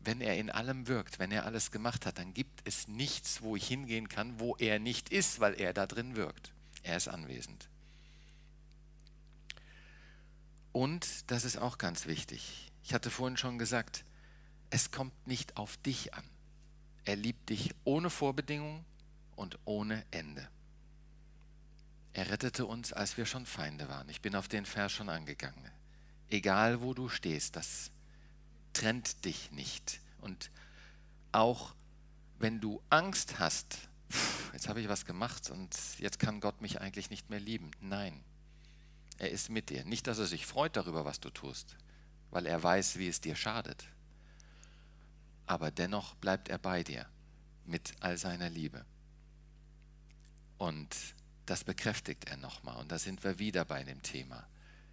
Wenn 0.00 0.20
er 0.20 0.36
in 0.36 0.50
allem 0.50 0.86
wirkt, 0.86 1.18
wenn 1.18 1.32
er 1.32 1.46
alles 1.46 1.70
gemacht 1.70 2.04
hat, 2.04 2.18
dann 2.18 2.34
gibt 2.34 2.60
es 2.68 2.86
nichts, 2.86 3.40
wo 3.40 3.56
ich 3.56 3.66
hingehen 3.66 4.08
kann, 4.08 4.38
wo 4.38 4.54
er 4.56 4.78
nicht 4.78 5.08
ist, 5.08 5.40
weil 5.40 5.54
er 5.54 5.72
da 5.72 5.86
drin 5.86 6.14
wirkt. 6.14 6.52
Er 6.82 6.98
ist 6.98 7.08
anwesend. 7.08 7.70
Und, 10.74 11.30
das 11.30 11.44
ist 11.44 11.56
auch 11.56 11.78
ganz 11.78 12.06
wichtig, 12.06 12.72
ich 12.82 12.94
hatte 12.94 13.08
vorhin 13.08 13.36
schon 13.36 13.58
gesagt, 13.58 14.04
es 14.70 14.90
kommt 14.90 15.14
nicht 15.24 15.56
auf 15.56 15.76
dich 15.76 16.12
an. 16.14 16.24
Er 17.04 17.14
liebt 17.14 17.48
dich 17.48 17.72
ohne 17.84 18.10
Vorbedingungen 18.10 18.84
und 19.36 19.56
ohne 19.66 20.04
Ende. 20.10 20.48
Er 22.12 22.28
rettete 22.28 22.66
uns, 22.66 22.92
als 22.92 23.16
wir 23.16 23.24
schon 23.24 23.46
Feinde 23.46 23.88
waren. 23.88 24.08
Ich 24.08 24.20
bin 24.20 24.34
auf 24.34 24.48
den 24.48 24.66
Vers 24.66 24.90
schon 24.90 25.08
angegangen. 25.08 25.70
Egal 26.28 26.80
wo 26.80 26.92
du 26.92 27.08
stehst, 27.08 27.54
das 27.54 27.92
trennt 28.72 29.24
dich 29.24 29.52
nicht. 29.52 30.00
Und 30.22 30.50
auch 31.30 31.72
wenn 32.40 32.60
du 32.60 32.82
Angst 32.90 33.38
hast, 33.38 33.78
jetzt 34.52 34.68
habe 34.68 34.80
ich 34.80 34.88
was 34.88 35.04
gemacht 35.04 35.50
und 35.50 35.76
jetzt 36.00 36.18
kann 36.18 36.40
Gott 36.40 36.60
mich 36.60 36.80
eigentlich 36.80 37.10
nicht 37.10 37.30
mehr 37.30 37.38
lieben. 37.38 37.70
Nein, 37.80 38.24
er 39.18 39.30
ist 39.30 39.50
mit 39.50 39.70
dir. 39.70 39.84
Nicht, 39.84 40.06
dass 40.06 40.18
er 40.18 40.26
sich 40.26 40.46
freut 40.46 40.76
darüber, 40.76 41.04
was 41.04 41.20
du 41.20 41.30
tust, 41.30 41.76
weil 42.30 42.46
er 42.46 42.62
weiß, 42.62 42.98
wie 42.98 43.08
es 43.08 43.20
dir 43.20 43.36
schadet. 43.36 43.84
Aber 45.46 45.70
dennoch 45.70 46.14
bleibt 46.16 46.48
er 46.48 46.58
bei 46.58 46.82
dir 46.82 47.06
mit 47.64 47.92
all 48.00 48.18
seiner 48.18 48.50
Liebe. 48.50 48.84
Und 50.58 50.96
das 51.46 51.64
bekräftigt 51.64 52.28
er 52.28 52.36
nochmal. 52.36 52.76
Und 52.76 52.90
da 52.90 52.98
sind 52.98 53.24
wir 53.24 53.38
wieder 53.38 53.64
bei 53.64 53.84
dem 53.84 54.02
Thema. 54.02 54.46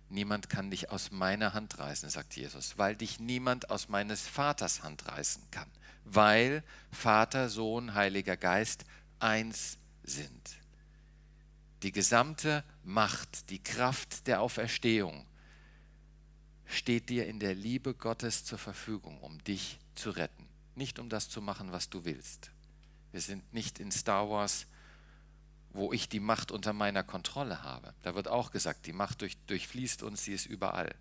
Niemand 0.10 0.49
kann 0.49 0.69
dich 0.69 0.89
aus 0.89 1.12
meiner 1.12 1.53
Hand 1.53 1.79
reißen, 1.79 2.10
sagt 2.10 2.36
Jesus, 2.36 2.77
weil 2.77 2.97
dich 2.97 3.19
niemand 3.19 3.69
aus 3.69 3.88
meines 3.88 4.27
Vaters 4.27 4.84
Hand 4.84 5.07
reißen 5.07 5.49
kann, 5.51 5.69
weil 6.03 6.63
Vater, 6.91 7.47
Sohn, 7.47 7.93
Heiliger 7.93 8.36
Geist 8.36 8.84
eins 9.19 9.77
sind. 10.03 10.61
Die 11.84 11.91
gesamte 11.91 12.63
Macht, 12.84 13.50
die 13.50 13.62
Kraft 13.62 14.28
der 14.28 14.41
Auferstehung 14.41 15.26
steht 16.65 17.10
dir 17.10 17.28
in 17.28 17.39
der 17.39 17.56
Liebe 17.56 17.94
Gottes 17.94 18.46
zur 18.46 18.60
Verfügung, 18.60 19.20
um 19.20 19.44
dich 19.44 19.80
zu 19.96 20.12
retten. 20.12 20.48
Nicht 20.76 21.00
um 21.00 21.10
das 21.10 21.28
zu 21.28 21.41
machen, 21.41 21.72
was 21.72 21.89
du 21.89 22.06
willst. 22.06 22.52
Wir 23.12 23.22
sind 23.22 23.52
nicht 23.54 23.80
in 23.80 23.91
Star 23.91 24.30
Wars, 24.30 24.67
wo 25.74 25.91
ich 25.91 26.08
die 26.08 26.20
Macht 26.20 26.52
unter 26.52 26.72
meiner 26.72 27.04
Kontrolle 27.04 27.63
habe. 27.63 27.94
Da 28.04 28.15
wird 28.15 28.28
auch 28.28 28.52
gesagt, 28.52 28.86
die 28.86 28.94
Macht 28.94 29.22
durch, 29.22 29.38
durchfließt 29.48 30.04
uns, 30.04 30.24
sie 30.24 30.34
ist 30.34 30.46
überall. 30.46 30.94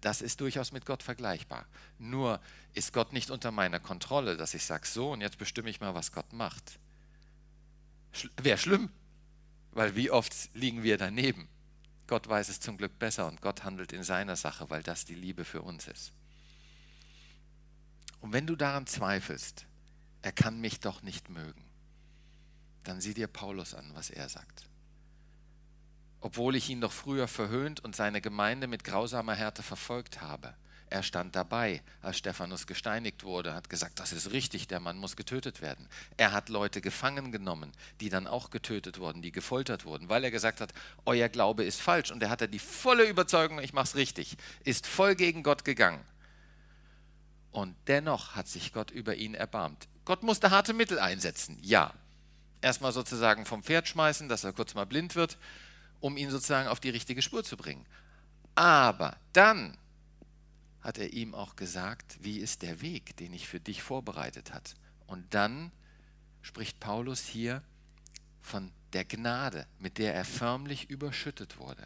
Das 0.00 0.20
ist 0.20 0.40
durchaus 0.40 0.72
mit 0.72 0.84
Gott 0.84 1.02
vergleichbar. 1.02 1.66
Nur 1.98 2.40
ist 2.74 2.92
Gott 2.92 3.12
nicht 3.12 3.30
unter 3.30 3.50
meiner 3.50 3.80
Kontrolle, 3.80 4.36
dass 4.36 4.54
ich 4.54 4.64
sage, 4.64 4.86
so 4.86 5.12
und 5.12 5.20
jetzt 5.20 5.38
bestimme 5.38 5.70
ich 5.70 5.80
mal, 5.80 5.94
was 5.94 6.12
Gott 6.12 6.32
macht. 6.32 6.78
Wäre 8.36 8.58
schlimm, 8.58 8.90
weil 9.76 9.94
wie 9.94 10.10
oft 10.10 10.34
liegen 10.54 10.82
wir 10.82 10.96
daneben? 10.96 11.48
Gott 12.06 12.28
weiß 12.28 12.48
es 12.48 12.60
zum 12.60 12.78
Glück 12.78 12.98
besser 12.98 13.26
und 13.26 13.42
Gott 13.42 13.62
handelt 13.62 13.92
in 13.92 14.02
seiner 14.02 14.36
Sache, 14.36 14.70
weil 14.70 14.82
das 14.82 15.04
die 15.04 15.14
Liebe 15.14 15.44
für 15.44 15.60
uns 15.60 15.86
ist. 15.86 16.12
Und 18.20 18.32
wenn 18.32 18.46
du 18.46 18.56
daran 18.56 18.86
zweifelst, 18.86 19.66
er 20.22 20.32
kann 20.32 20.60
mich 20.60 20.80
doch 20.80 21.02
nicht 21.02 21.28
mögen, 21.28 21.62
dann 22.84 23.02
sieh 23.02 23.12
dir 23.12 23.26
Paulus 23.26 23.74
an, 23.74 23.90
was 23.92 24.08
er 24.08 24.28
sagt. 24.30 24.66
Obwohl 26.20 26.56
ich 26.56 26.70
ihn 26.70 26.80
doch 26.80 26.92
früher 26.92 27.28
verhöhnt 27.28 27.80
und 27.80 27.94
seine 27.94 28.22
Gemeinde 28.22 28.68
mit 28.68 28.82
grausamer 28.82 29.34
Härte 29.34 29.62
verfolgt 29.62 30.22
habe, 30.22 30.54
er 30.88 31.02
stand 31.02 31.34
dabei, 31.34 31.82
als 32.00 32.18
Stephanus 32.18 32.66
gesteinigt 32.66 33.24
wurde, 33.24 33.54
hat 33.54 33.68
gesagt, 33.68 33.98
das 33.98 34.12
ist 34.12 34.30
richtig, 34.30 34.68
der 34.68 34.78
Mann 34.78 34.98
muss 34.98 35.16
getötet 35.16 35.60
werden. 35.60 35.88
Er 36.16 36.32
hat 36.32 36.48
Leute 36.48 36.80
gefangen 36.80 37.32
genommen, 37.32 37.72
die 38.00 38.08
dann 38.08 38.26
auch 38.26 38.50
getötet 38.50 38.98
wurden, 38.98 39.20
die 39.20 39.32
gefoltert 39.32 39.84
wurden, 39.84 40.08
weil 40.08 40.22
er 40.22 40.30
gesagt 40.30 40.60
hat, 40.60 40.72
euer 41.04 41.28
Glaube 41.28 41.64
ist 41.64 41.80
falsch. 41.80 42.12
Und 42.12 42.22
er 42.22 42.30
hatte 42.30 42.48
die 42.48 42.60
volle 42.60 43.04
Überzeugung, 43.04 43.58
ich 43.58 43.72
mache 43.72 43.86
es 43.86 43.96
richtig, 43.96 44.36
ist 44.64 44.86
voll 44.86 45.16
gegen 45.16 45.42
Gott 45.42 45.64
gegangen. 45.64 46.04
Und 47.50 47.74
dennoch 47.88 48.36
hat 48.36 48.46
sich 48.46 48.72
Gott 48.72 48.90
über 48.90 49.16
ihn 49.16 49.34
erbarmt. 49.34 49.88
Gott 50.04 50.22
musste 50.22 50.50
harte 50.50 50.72
Mittel 50.72 51.00
einsetzen, 51.00 51.58
ja. 51.62 51.94
Erstmal 52.60 52.92
sozusagen 52.92 53.44
vom 53.44 53.62
Pferd 53.62 53.88
schmeißen, 53.88 54.28
dass 54.28 54.44
er 54.44 54.52
kurz 54.52 54.74
mal 54.74 54.86
blind 54.86 55.16
wird, 55.16 55.36
um 56.00 56.16
ihn 56.16 56.30
sozusagen 56.30 56.68
auf 56.68 56.80
die 56.80 56.90
richtige 56.90 57.22
Spur 57.22 57.42
zu 57.42 57.56
bringen. 57.56 57.84
Aber 58.54 59.16
dann 59.32 59.76
hat 60.86 60.98
er 60.98 61.12
ihm 61.12 61.34
auch 61.34 61.56
gesagt, 61.56 62.16
wie 62.20 62.38
ist 62.38 62.62
der 62.62 62.80
Weg, 62.80 63.16
den 63.16 63.32
ich 63.32 63.48
für 63.48 63.58
dich 63.58 63.82
vorbereitet 63.82 64.54
hat. 64.54 64.76
Und 65.08 65.34
dann 65.34 65.72
spricht 66.42 66.78
Paulus 66.78 67.26
hier 67.26 67.60
von 68.40 68.70
der 68.92 69.04
Gnade, 69.04 69.66
mit 69.80 69.98
der 69.98 70.14
er 70.14 70.24
förmlich 70.24 70.88
überschüttet 70.88 71.58
wurde, 71.58 71.84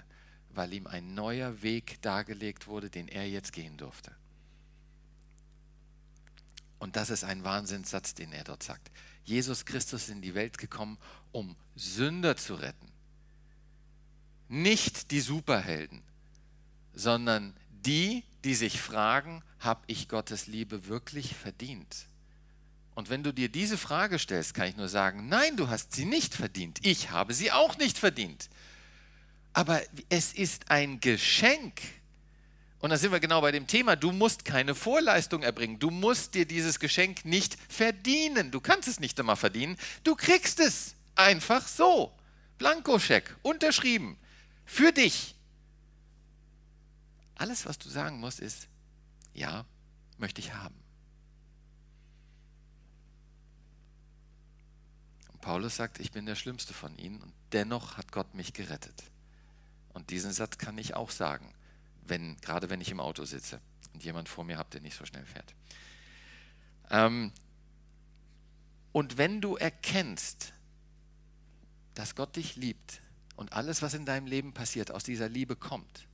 weil 0.51 0.75
ihm 0.75 0.87
ein 0.87 1.15
neuer 1.15 1.63
Weg 1.63 2.03
dargelegt 2.03 2.67
wurde, 2.67 2.91
den 2.91 3.09
er 3.09 3.27
jetzt 3.27 3.55
gehen 3.55 3.79
durfte. 3.79 4.15
Und 6.79 6.97
das 6.97 7.09
ist 7.09 7.25
ein 7.25 7.43
Wahnsinnssatz, 7.43 8.13
den 8.13 8.33
er 8.33 8.45
dort 8.45 8.63
sagt. 8.63 8.91
Jesus 9.25 9.65
Christus 9.65 10.03
ist 10.03 10.09
in 10.11 10.21
die 10.21 10.35
Welt 10.35 10.59
gekommen, 10.59 10.99
um 11.33 11.57
Sünder 11.75 12.37
zu 12.37 12.55
retten. 12.55 12.93
Nicht 14.49 15.11
die 15.11 15.21
Superhelden, 15.21 16.03
sondern 16.93 17.57
die, 17.71 18.25
die 18.45 18.55
sich 18.55 18.81
fragen, 18.81 19.43
habe 19.59 19.83
ich 19.87 20.09
Gottes 20.09 20.47
Liebe 20.47 20.87
wirklich 20.87 21.35
verdient? 21.35 22.07
Und 22.95 23.09
wenn 23.09 23.23
du 23.23 23.33
dir 23.33 23.49
diese 23.49 23.79
Frage 23.79 24.19
stellst, 24.19 24.55
kann 24.55 24.69
ich 24.69 24.77
nur 24.77 24.89
sagen, 24.89 25.29
nein, 25.29 25.57
du 25.57 25.69
hast 25.69 25.93
sie 25.93 26.05
nicht 26.05 26.35
verdient. 26.35 26.79
Ich 26.83 27.11
habe 27.11 27.33
sie 27.33 27.53
auch 27.53 27.79
nicht 27.79 27.99
verdient. 27.99 28.49
Aber 29.53 29.81
es 30.09 30.33
ist 30.33 30.71
ein 30.71 31.01
Geschenk. 31.01 31.81
Und 32.81 32.91
da 32.91 32.97
sind 32.97 33.13
wir 33.13 33.21
genau 33.21 33.41
bei 33.41 33.53
dem 33.53 33.67
Thema, 33.67 33.95
du 33.95 34.11
musst 34.11 34.45
keine 34.45 34.75
Vorleistung 34.75 35.43
erbringen. 35.43 35.79
Du 35.79 35.91
musst 35.91 36.35
dir 36.35 36.47
dieses 36.47 36.81
Geschenk 36.81 37.25
nicht 37.25 37.57
verdienen. 37.69 38.51
Du 38.51 38.61
kannst 38.61 38.89
es 38.89 39.01
nicht 39.01 39.19
einmal 39.21 39.37
verdienen. 39.37 39.77
Du 40.03 40.15
kriegst 40.15 40.61
es 40.61 40.95
einfach 41.15 41.69
so. 41.69 42.13
Blankoscheck, 42.59 43.35
unterschrieben, 43.43 44.19
für 44.67 44.93
dich. 44.93 45.35
Alles, 47.41 47.65
was 47.65 47.79
du 47.79 47.89
sagen 47.89 48.21
musst, 48.21 48.39
ist, 48.39 48.69
ja, 49.33 49.65
möchte 50.19 50.43
ich 50.43 50.53
haben. 50.53 50.75
Und 55.33 55.41
Paulus 55.41 55.75
sagt, 55.75 56.01
ich 56.01 56.13
bin 56.13 56.27
der 56.27 56.35
Schlimmste 56.35 56.75
von 56.75 56.99
ihnen 56.99 57.23
und 57.23 57.33
dennoch 57.53 57.97
hat 57.97 58.13
Gott 58.13 58.35
mich 58.35 58.53
gerettet. 58.53 59.05
Und 59.95 60.11
diesen 60.11 60.33
Satz 60.33 60.59
kann 60.59 60.77
ich 60.77 60.93
auch 60.93 61.11
sagen, 61.11 61.51
wenn, 62.03 62.37
gerade 62.43 62.69
wenn 62.69 62.83
ich 62.83 62.91
im 62.91 63.01
Auto 63.01 63.25
sitze 63.25 63.59
und 63.95 64.05
jemand 64.05 64.29
vor 64.29 64.45
mir 64.45 64.59
habe, 64.59 64.69
der 64.69 64.83
nicht 64.83 64.99
so 64.99 65.07
schnell 65.07 65.25
fährt. 65.25 65.55
Ähm, 66.91 67.33
und 68.93 69.17
wenn 69.17 69.41
du 69.41 69.57
erkennst, 69.57 70.53
dass 71.95 72.15
Gott 72.15 72.37
dich 72.37 72.57
liebt 72.57 73.01
und 73.37 73.55
alles, 73.55 73.81
was 73.81 73.95
in 73.95 74.05
deinem 74.05 74.27
Leben 74.27 74.53
passiert, 74.53 74.91
aus 74.91 75.05
dieser 75.05 75.31
Liebe 75.31 75.57
kommt, 75.57 76.07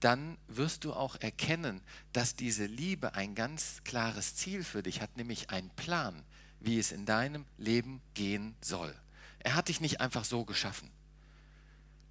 dann 0.00 0.36
wirst 0.48 0.84
du 0.84 0.92
auch 0.92 1.16
erkennen, 1.20 1.80
dass 2.12 2.36
diese 2.36 2.66
Liebe 2.66 3.14
ein 3.14 3.34
ganz 3.34 3.82
klares 3.84 4.36
Ziel 4.36 4.64
für 4.64 4.82
dich 4.82 5.00
hat, 5.00 5.16
nämlich 5.16 5.50
einen 5.50 5.70
Plan, 5.70 6.22
wie 6.60 6.78
es 6.78 6.92
in 6.92 7.06
deinem 7.06 7.44
Leben 7.58 8.00
gehen 8.14 8.54
soll. 8.60 8.94
Er 9.38 9.54
hat 9.54 9.68
dich 9.68 9.80
nicht 9.80 10.00
einfach 10.00 10.24
so 10.24 10.44
geschaffen, 10.44 10.90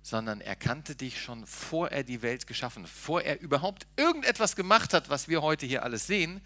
sondern 0.03 0.41
er 0.41 0.55
kannte 0.55 0.95
dich 0.95 1.21
schon, 1.21 1.47
vor 1.47 1.89
er 1.89 2.03
die 2.03 2.21
Welt 2.21 2.45
geschaffen, 2.45 2.85
vor 2.85 3.21
er 3.21 3.39
überhaupt 3.39 3.87
irgendetwas 3.95 4.55
gemacht 4.55 4.93
hat, 4.93 5.09
was 5.09 5.27
wir 5.27 5.41
heute 5.41 5.65
hier 5.65 5.83
alles 5.83 6.07
sehen, 6.07 6.41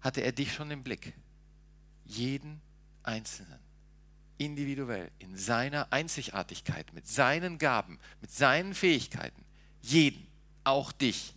hatte 0.00 0.22
er 0.22 0.32
dich 0.32 0.52
schon 0.52 0.70
im 0.70 0.82
Blick. 0.82 1.12
Jeden 2.04 2.60
Einzelnen, 3.02 3.60
individuell, 4.38 5.10
in 5.18 5.36
seiner 5.36 5.92
Einzigartigkeit, 5.92 6.92
mit 6.92 7.06
seinen 7.06 7.58
Gaben, 7.58 7.98
mit 8.20 8.30
seinen 8.30 8.74
Fähigkeiten. 8.74 9.44
Jeden, 9.82 10.26
auch 10.64 10.92
dich. 10.92 11.34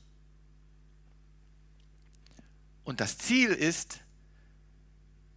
Und 2.84 3.00
das 3.00 3.18
Ziel 3.18 3.50
ist, 3.50 4.00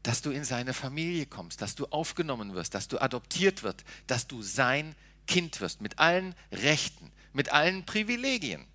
dass 0.03 0.23
du 0.23 0.31
in 0.31 0.45
seine 0.45 0.75
Familie 0.75 1.27
kommst, 1.27 1.63
dass 1.63 1.75
du 1.75 1.87
aufgenommen 1.87 2.55
wirst, 2.55 2.75
dass 2.75 2.89
du 2.89 2.99
adoptiert 3.01 3.63
wirst, 3.63 3.85
dass 4.07 4.27
du 4.27 4.43
sein 4.43 4.95
Kind 5.27 5.61
wirst, 5.61 5.81
mit 5.81 5.99
allen 5.99 6.35
Rechten, 6.53 7.11
mit 7.33 7.53
allen 7.53 7.87
Privilegien 7.87 8.67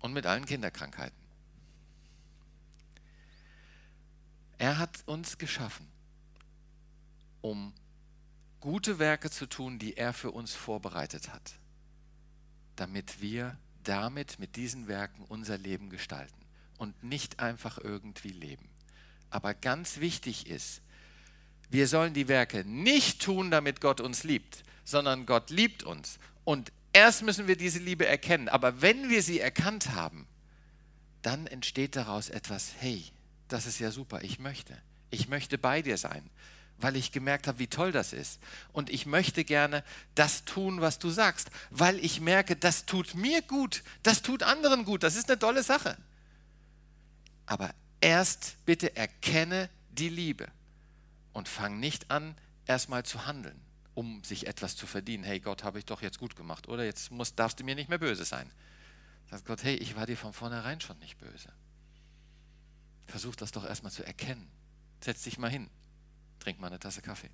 und 0.00 0.12
mit 0.12 0.26
allen 0.26 0.44
Kinderkrankheiten. 0.44 1.16
Er 4.58 4.78
hat 4.78 5.02
uns 5.06 5.38
geschaffen, 5.38 5.88
um 7.40 7.72
gute 8.60 8.98
Werke 8.98 9.30
zu 9.30 9.46
tun, 9.46 9.78
die 9.78 9.96
er 9.96 10.12
für 10.12 10.30
uns 10.30 10.52
vorbereitet 10.52 11.32
hat 11.32 11.54
damit 12.76 13.20
wir 13.20 13.58
damit, 13.84 14.38
mit 14.38 14.56
diesen 14.56 14.88
Werken 14.88 15.24
unser 15.28 15.58
Leben 15.58 15.90
gestalten 15.90 16.40
und 16.78 17.02
nicht 17.02 17.40
einfach 17.40 17.78
irgendwie 17.78 18.30
leben. 18.30 18.68
Aber 19.30 19.54
ganz 19.54 19.98
wichtig 19.98 20.46
ist, 20.48 20.82
wir 21.70 21.88
sollen 21.88 22.12
die 22.12 22.28
Werke 22.28 22.64
nicht 22.64 23.22
tun, 23.22 23.50
damit 23.50 23.80
Gott 23.80 24.00
uns 24.00 24.24
liebt, 24.24 24.62
sondern 24.84 25.26
Gott 25.26 25.50
liebt 25.50 25.82
uns. 25.82 26.18
Und 26.44 26.70
erst 26.92 27.22
müssen 27.22 27.48
wir 27.48 27.56
diese 27.56 27.78
Liebe 27.78 28.06
erkennen. 28.06 28.48
Aber 28.48 28.82
wenn 28.82 29.08
wir 29.08 29.22
sie 29.22 29.40
erkannt 29.40 29.94
haben, 29.94 30.26
dann 31.22 31.46
entsteht 31.46 31.96
daraus 31.96 32.28
etwas, 32.28 32.74
hey, 32.78 33.04
das 33.48 33.66
ist 33.66 33.78
ja 33.78 33.90
super, 33.90 34.22
ich 34.22 34.38
möchte. 34.38 34.76
Ich 35.10 35.28
möchte 35.28 35.56
bei 35.56 35.82
dir 35.82 35.96
sein 35.96 36.28
weil 36.82 36.96
ich 36.96 37.12
gemerkt 37.12 37.46
habe, 37.46 37.58
wie 37.58 37.68
toll 37.68 37.92
das 37.92 38.12
ist. 38.12 38.40
Und 38.72 38.90
ich 38.90 39.06
möchte 39.06 39.44
gerne 39.44 39.84
das 40.14 40.44
tun, 40.44 40.80
was 40.80 40.98
du 40.98 41.10
sagst, 41.10 41.50
weil 41.70 41.98
ich 42.04 42.20
merke, 42.20 42.56
das 42.56 42.86
tut 42.86 43.14
mir 43.14 43.40
gut, 43.42 43.82
das 44.02 44.22
tut 44.22 44.42
anderen 44.42 44.84
gut, 44.84 45.02
das 45.04 45.14
ist 45.14 45.30
eine 45.30 45.38
tolle 45.38 45.62
Sache. 45.62 45.96
Aber 47.46 47.72
erst 48.00 48.56
bitte 48.66 48.96
erkenne 48.96 49.70
die 49.90 50.08
Liebe 50.08 50.48
und 51.32 51.48
fang 51.48 51.78
nicht 51.78 52.10
an, 52.10 52.34
erstmal 52.66 53.04
zu 53.04 53.26
handeln, 53.26 53.60
um 53.94 54.24
sich 54.24 54.46
etwas 54.48 54.76
zu 54.76 54.86
verdienen. 54.86 55.22
Hey 55.22 55.38
Gott, 55.38 55.62
habe 55.62 55.78
ich 55.78 55.84
doch 55.84 56.02
jetzt 56.02 56.18
gut 56.18 56.34
gemacht, 56.34 56.68
oder? 56.68 56.84
Jetzt 56.84 57.10
musst, 57.10 57.38
darfst 57.38 57.60
du 57.60 57.64
mir 57.64 57.76
nicht 57.76 57.88
mehr 57.88 57.98
böse 57.98 58.24
sein. 58.24 58.50
Sagt 59.30 59.46
Gott, 59.46 59.62
hey, 59.62 59.76
ich 59.76 59.94
war 59.96 60.06
dir 60.06 60.16
von 60.16 60.32
vornherein 60.32 60.80
schon 60.80 60.98
nicht 60.98 61.18
böse. 61.18 61.48
Versuch 63.06 63.36
das 63.36 63.52
doch 63.52 63.64
erstmal 63.64 63.92
zu 63.92 64.04
erkennen. 64.04 64.48
Setz 65.00 65.22
dich 65.22 65.38
mal 65.38 65.50
hin 65.50 65.70
trink 66.42 66.60
mal 66.60 66.66
eine 66.68 66.78
Tasse 66.78 67.02
Kaffee. 67.02 67.30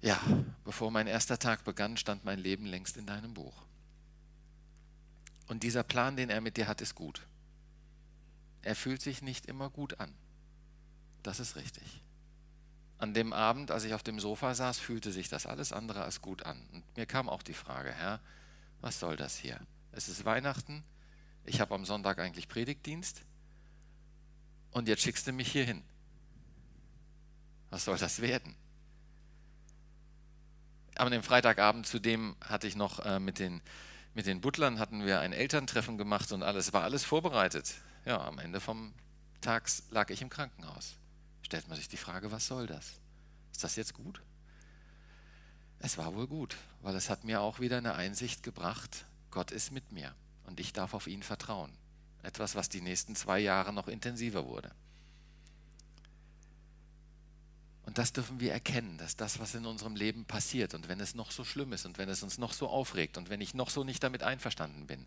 Ja, 0.00 0.20
bevor 0.64 0.90
mein 0.90 1.06
erster 1.08 1.38
Tag 1.38 1.64
begann, 1.64 1.96
stand 1.96 2.24
mein 2.24 2.38
Leben 2.38 2.66
längst 2.66 2.96
in 2.96 3.06
deinem 3.06 3.34
Buch. 3.34 3.64
Und 5.48 5.62
dieser 5.62 5.82
Plan, 5.82 6.16
den 6.16 6.30
er 6.30 6.40
mit 6.40 6.56
dir 6.56 6.68
hat, 6.68 6.80
ist 6.80 6.94
gut. 6.94 7.26
Er 8.62 8.76
fühlt 8.76 9.02
sich 9.02 9.22
nicht 9.22 9.46
immer 9.46 9.70
gut 9.70 9.98
an. 9.98 10.14
Das 11.22 11.40
ist 11.40 11.56
richtig. 11.56 12.02
An 12.98 13.14
dem 13.14 13.32
Abend, 13.32 13.70
als 13.70 13.84
ich 13.84 13.94
auf 13.94 14.02
dem 14.02 14.20
Sofa 14.20 14.54
saß, 14.54 14.78
fühlte 14.78 15.10
sich 15.10 15.28
das 15.28 15.46
alles 15.46 15.72
andere 15.72 16.02
als 16.02 16.20
gut 16.20 16.44
an. 16.44 16.60
Und 16.72 16.96
mir 16.96 17.06
kam 17.06 17.28
auch 17.28 17.42
die 17.42 17.54
Frage, 17.54 17.92
Herr, 17.92 18.20
was 18.80 19.00
soll 19.00 19.16
das 19.16 19.36
hier? 19.36 19.60
Es 19.92 20.08
ist 20.08 20.24
Weihnachten, 20.24 20.84
ich 21.44 21.60
habe 21.60 21.74
am 21.74 21.84
Sonntag 21.84 22.18
eigentlich 22.18 22.48
Predigtdienst 22.48 23.22
und 24.70 24.86
jetzt 24.86 25.02
schickst 25.02 25.26
du 25.26 25.32
mich 25.32 25.50
hier 25.50 25.64
hin. 25.64 25.82
Was 27.70 27.84
soll 27.84 27.98
das 27.98 28.20
werden? 28.20 28.54
Aber 30.96 31.10
den 31.10 31.22
Freitagabend 31.22 31.86
zudem 31.86 32.36
hatte 32.40 32.66
ich 32.66 32.74
noch 32.74 32.98
äh, 33.04 33.20
mit, 33.20 33.38
den, 33.38 33.62
mit 34.14 34.26
den 34.26 34.40
Butlern 34.40 34.78
hatten 34.78 35.06
wir 35.06 35.20
ein 35.20 35.32
Elterntreffen 35.32 35.96
gemacht 35.96 36.32
und 36.32 36.42
alles 36.42 36.72
war 36.72 36.82
alles 36.82 37.04
vorbereitet. 37.04 37.74
Ja, 38.04 38.24
am 38.26 38.38
Ende 38.38 38.60
vom 38.60 38.92
Tags 39.40 39.84
lag 39.90 40.10
ich 40.10 40.22
im 40.22 40.28
Krankenhaus. 40.28 40.96
Stellt 41.42 41.68
man 41.68 41.76
sich 41.76 41.88
die 41.88 41.96
Frage, 41.96 42.32
was 42.32 42.46
soll 42.46 42.66
das? 42.66 42.94
Ist 43.52 43.62
das 43.62 43.76
jetzt 43.76 43.94
gut? 43.94 44.20
Es 45.78 45.96
war 45.96 46.14
wohl 46.14 46.26
gut, 46.26 46.56
weil 46.82 46.96
es 46.96 47.08
hat 47.08 47.22
mir 47.22 47.40
auch 47.40 47.60
wieder 47.60 47.78
eine 47.78 47.94
Einsicht 47.94 48.42
gebracht, 48.42 49.06
Gott 49.30 49.52
ist 49.52 49.70
mit 49.70 49.92
mir 49.92 50.14
und 50.44 50.58
ich 50.58 50.72
darf 50.72 50.94
auf 50.94 51.06
ihn 51.06 51.22
vertrauen. 51.22 51.72
Etwas, 52.22 52.56
was 52.56 52.68
die 52.68 52.80
nächsten 52.80 53.14
zwei 53.14 53.38
Jahre 53.38 53.72
noch 53.72 53.86
intensiver 53.86 54.46
wurde. 54.46 54.72
Und 57.88 57.96
das 57.96 58.12
dürfen 58.12 58.38
wir 58.38 58.52
erkennen, 58.52 58.98
dass 58.98 59.16
das, 59.16 59.38
was 59.38 59.54
in 59.54 59.64
unserem 59.64 59.96
Leben 59.96 60.26
passiert 60.26 60.74
und 60.74 60.88
wenn 60.88 61.00
es 61.00 61.14
noch 61.14 61.30
so 61.30 61.42
schlimm 61.42 61.72
ist 61.72 61.86
und 61.86 61.96
wenn 61.96 62.10
es 62.10 62.22
uns 62.22 62.36
noch 62.36 62.52
so 62.52 62.68
aufregt 62.68 63.16
und 63.16 63.30
wenn 63.30 63.40
ich 63.40 63.54
noch 63.54 63.70
so 63.70 63.82
nicht 63.82 64.02
damit 64.02 64.22
einverstanden 64.22 64.86
bin, 64.86 65.06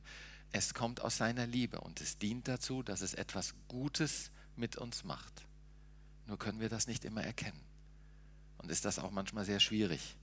es 0.51 0.73
kommt 0.73 0.99
aus 0.99 1.15
seiner 1.15 1.45
Liebe 1.45 1.79
und 1.79 2.01
es 2.01 2.17
dient 2.17 2.47
dazu, 2.47 2.81
dass 2.81 3.01
es 3.01 3.13
etwas 3.13 3.53
Gutes 3.67 4.31
mit 4.55 4.77
uns 4.77 5.03
macht. 5.03 5.45
Nur 6.25 6.39
können 6.39 6.59
wir 6.59 6.69
das 6.69 6.87
nicht 6.87 7.05
immer 7.05 7.23
erkennen. 7.23 7.61
Und 8.57 8.71
ist 8.71 8.83
das 8.83 8.97
auch 8.97 9.11
manchmal 9.11 9.45
sehr 9.45 9.59
schwierig, 9.59 10.15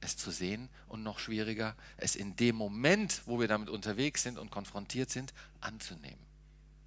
es 0.00 0.16
zu 0.16 0.30
sehen 0.30 0.70
und 0.88 1.02
noch 1.02 1.18
schwieriger, 1.18 1.76
es 1.98 2.16
in 2.16 2.34
dem 2.34 2.56
Moment, 2.56 3.20
wo 3.26 3.40
wir 3.40 3.46
damit 3.46 3.68
unterwegs 3.68 4.22
sind 4.22 4.38
und 4.38 4.50
konfrontiert 4.50 5.10
sind, 5.10 5.34
anzunehmen. 5.60 6.24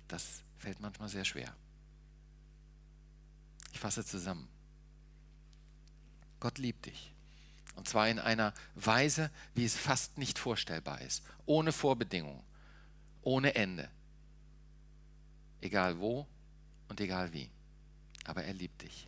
Das 0.07 0.41
fällt 0.57 0.79
manchmal 0.79 1.07
sehr 1.07 1.23
schwer. 1.23 1.55
Ich 3.73 3.79
fasse 3.79 4.03
zusammen. 4.03 4.49
Gott 6.39 6.57
liebt 6.57 6.85
dich. 6.85 7.11
Und 7.75 7.87
zwar 7.87 8.09
in 8.09 8.19
einer 8.19 8.53
Weise, 8.75 9.31
wie 9.53 9.65
es 9.65 9.75
fast 9.75 10.17
nicht 10.17 10.37
vorstellbar 10.37 11.01
ist. 11.01 11.23
Ohne 11.45 11.71
Vorbedingungen, 11.71 12.43
ohne 13.21 13.55
Ende. 13.55 13.89
Egal 15.61 15.99
wo 15.99 16.27
und 16.87 16.99
egal 16.99 17.33
wie. 17.33 17.49
Aber 18.25 18.43
er 18.43 18.53
liebt 18.53 18.81
dich. 18.81 19.07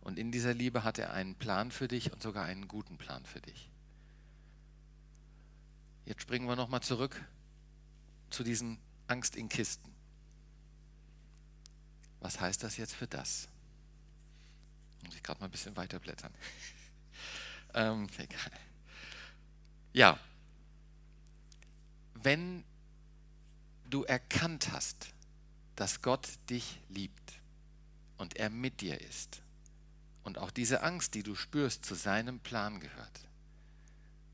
Und 0.00 0.18
in 0.18 0.32
dieser 0.32 0.54
Liebe 0.54 0.84
hat 0.84 0.98
er 0.98 1.12
einen 1.12 1.34
Plan 1.34 1.70
für 1.70 1.86
dich 1.86 2.12
und 2.12 2.22
sogar 2.22 2.44
einen 2.44 2.66
guten 2.66 2.96
Plan 2.98 3.24
für 3.24 3.40
dich. 3.40 3.70
Jetzt 6.06 6.22
springen 6.22 6.48
wir 6.48 6.56
nochmal 6.56 6.82
zurück 6.82 7.22
zu 8.30 8.42
diesem 8.42 8.78
Angst 9.06 9.36
in 9.36 9.48
Kisten. 9.48 9.92
Was 12.20 12.40
heißt 12.40 12.62
das 12.62 12.78
jetzt 12.78 12.94
für 12.94 13.06
das? 13.06 13.48
Muss 15.04 15.14
ich 15.14 15.22
gerade 15.22 15.40
mal 15.40 15.46
ein 15.46 15.50
bisschen 15.52 15.76
weiterblättern. 15.76 16.32
ähm, 17.74 18.08
egal. 18.18 18.52
Ja, 19.92 20.18
wenn 22.14 22.64
du 23.88 24.04
erkannt 24.04 24.72
hast, 24.72 25.08
dass 25.76 26.02
Gott 26.02 26.28
dich 26.50 26.80
liebt 26.88 27.40
und 28.16 28.36
er 28.36 28.50
mit 28.50 28.80
dir 28.80 29.00
ist 29.00 29.42
und 30.24 30.38
auch 30.38 30.50
diese 30.50 30.82
Angst, 30.82 31.14
die 31.14 31.22
du 31.22 31.34
spürst, 31.34 31.84
zu 31.84 31.94
seinem 31.94 32.40
Plan 32.40 32.80
gehört, 32.80 33.20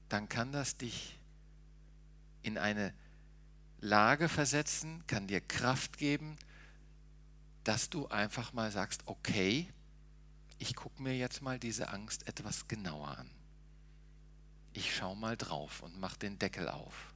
dann 0.09 0.29
kann 0.29 0.53
das 0.53 0.77
dich 0.77 1.19
in 2.43 2.59
eine 2.59 2.95
Lage 3.81 4.29
versetzen, 4.29 5.07
kann 5.07 5.27
dir 5.27 5.41
Kraft 5.41 5.99
geben, 5.99 6.37
dass 7.65 7.91
du 7.91 8.09
einfach 8.09 8.53
mal 8.53 8.71
sagst, 8.71 9.03
okay, 9.07 9.69
ich 10.65 10.75
gucke 10.75 11.03
mir 11.03 11.15
jetzt 11.15 11.43
mal 11.43 11.59
diese 11.59 11.91
Angst 11.91 12.27
etwas 12.27 12.69
genauer 12.69 13.19
an. 13.19 13.31
Ich 14.73 14.97
schaue 14.97 15.15
mal 15.15 15.37
drauf 15.37 15.83
und 15.83 16.01
mache 16.01 16.19
den 16.19 16.39
Deckel 16.39 16.71
auf. 16.71 17.13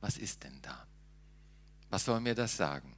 Was 0.00 0.16
ist 0.16 0.42
denn 0.42 0.62
da? 0.62 0.86
Was 1.90 2.06
soll 2.06 2.20
mir 2.20 2.34
das 2.34 2.56
sagen? 2.56 2.96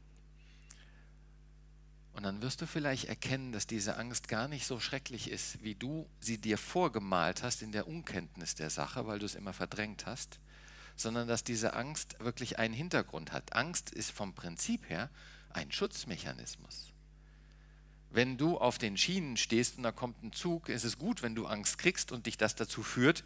Und 2.13 2.23
dann 2.23 2.41
wirst 2.41 2.61
du 2.61 2.69
vielleicht 2.69 3.07
erkennen, 3.07 3.51
dass 3.51 3.67
diese 3.67 3.97
Angst 3.97 4.29
gar 4.29 4.47
nicht 4.47 4.65
so 4.65 4.79
schrecklich 4.79 5.29
ist, 5.29 5.61
wie 5.65 5.75
du 5.75 6.09
sie 6.21 6.39
dir 6.39 6.57
vorgemalt 6.57 7.43
hast 7.43 7.61
in 7.61 7.73
der 7.73 7.89
Unkenntnis 7.89 8.55
der 8.55 8.71
Sache, 8.71 9.09
weil 9.09 9.19
du 9.19 9.27
es 9.27 9.35
immer 9.35 9.53
verdrängt 9.53 10.07
hast, 10.07 10.39
sondern 10.95 11.27
dass 11.27 11.43
diese 11.43 11.75
Angst 11.75 12.15
wirklich 12.21 12.61
einen 12.61 12.75
Hintergrund 12.75 13.33
hat. 13.33 13.57
Angst 13.57 13.91
ist 13.91 14.13
vom 14.13 14.35
Prinzip 14.35 14.89
her 14.89 15.11
ein 15.49 15.73
Schutzmechanismus. 15.73 16.93
Wenn 18.11 18.37
du 18.37 18.59
auf 18.59 18.79
den 18.79 18.97
Schienen 18.97 19.37
stehst 19.37 19.77
und 19.77 19.85
da 19.85 19.93
kommt 19.93 20.23
ein 20.23 20.33
Zug, 20.33 20.69
ist 20.69 20.85
es 20.85 20.99
gut, 20.99 21.23
wenn 21.23 21.35
du 21.35 21.47
Angst 21.47 21.79
kriegst 21.79 22.11
und 22.11 22.27
dich 22.27 22.37
das 22.37 22.57
dazu 22.57 22.83
führt, 22.83 23.23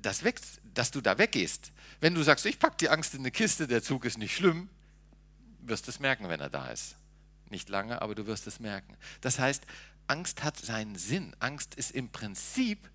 dass, 0.00 0.22
weg, 0.22 0.40
dass 0.74 0.92
du 0.92 1.00
da 1.00 1.18
weggehst. 1.18 1.72
Wenn 2.00 2.14
du 2.14 2.22
sagst, 2.22 2.46
ich 2.46 2.60
packe 2.60 2.76
die 2.78 2.88
Angst 2.88 3.14
in 3.14 3.20
eine 3.20 3.32
Kiste, 3.32 3.66
der 3.66 3.82
Zug 3.82 4.04
ist 4.04 4.18
nicht 4.18 4.36
schlimm, 4.36 4.68
wirst 5.60 5.86
du 5.86 5.90
es 5.90 5.98
merken, 5.98 6.28
wenn 6.28 6.40
er 6.40 6.50
da 6.50 6.68
ist. 6.68 6.96
Nicht 7.50 7.68
lange, 7.68 8.00
aber 8.00 8.14
du 8.14 8.26
wirst 8.26 8.46
es 8.46 8.60
merken. 8.60 8.96
Das 9.20 9.38
heißt, 9.38 9.64
Angst 10.06 10.44
hat 10.44 10.56
seinen 10.56 10.96
Sinn. 10.96 11.34
Angst 11.40 11.74
ist 11.74 11.90
im 11.90 12.08
Prinzip 12.10 12.88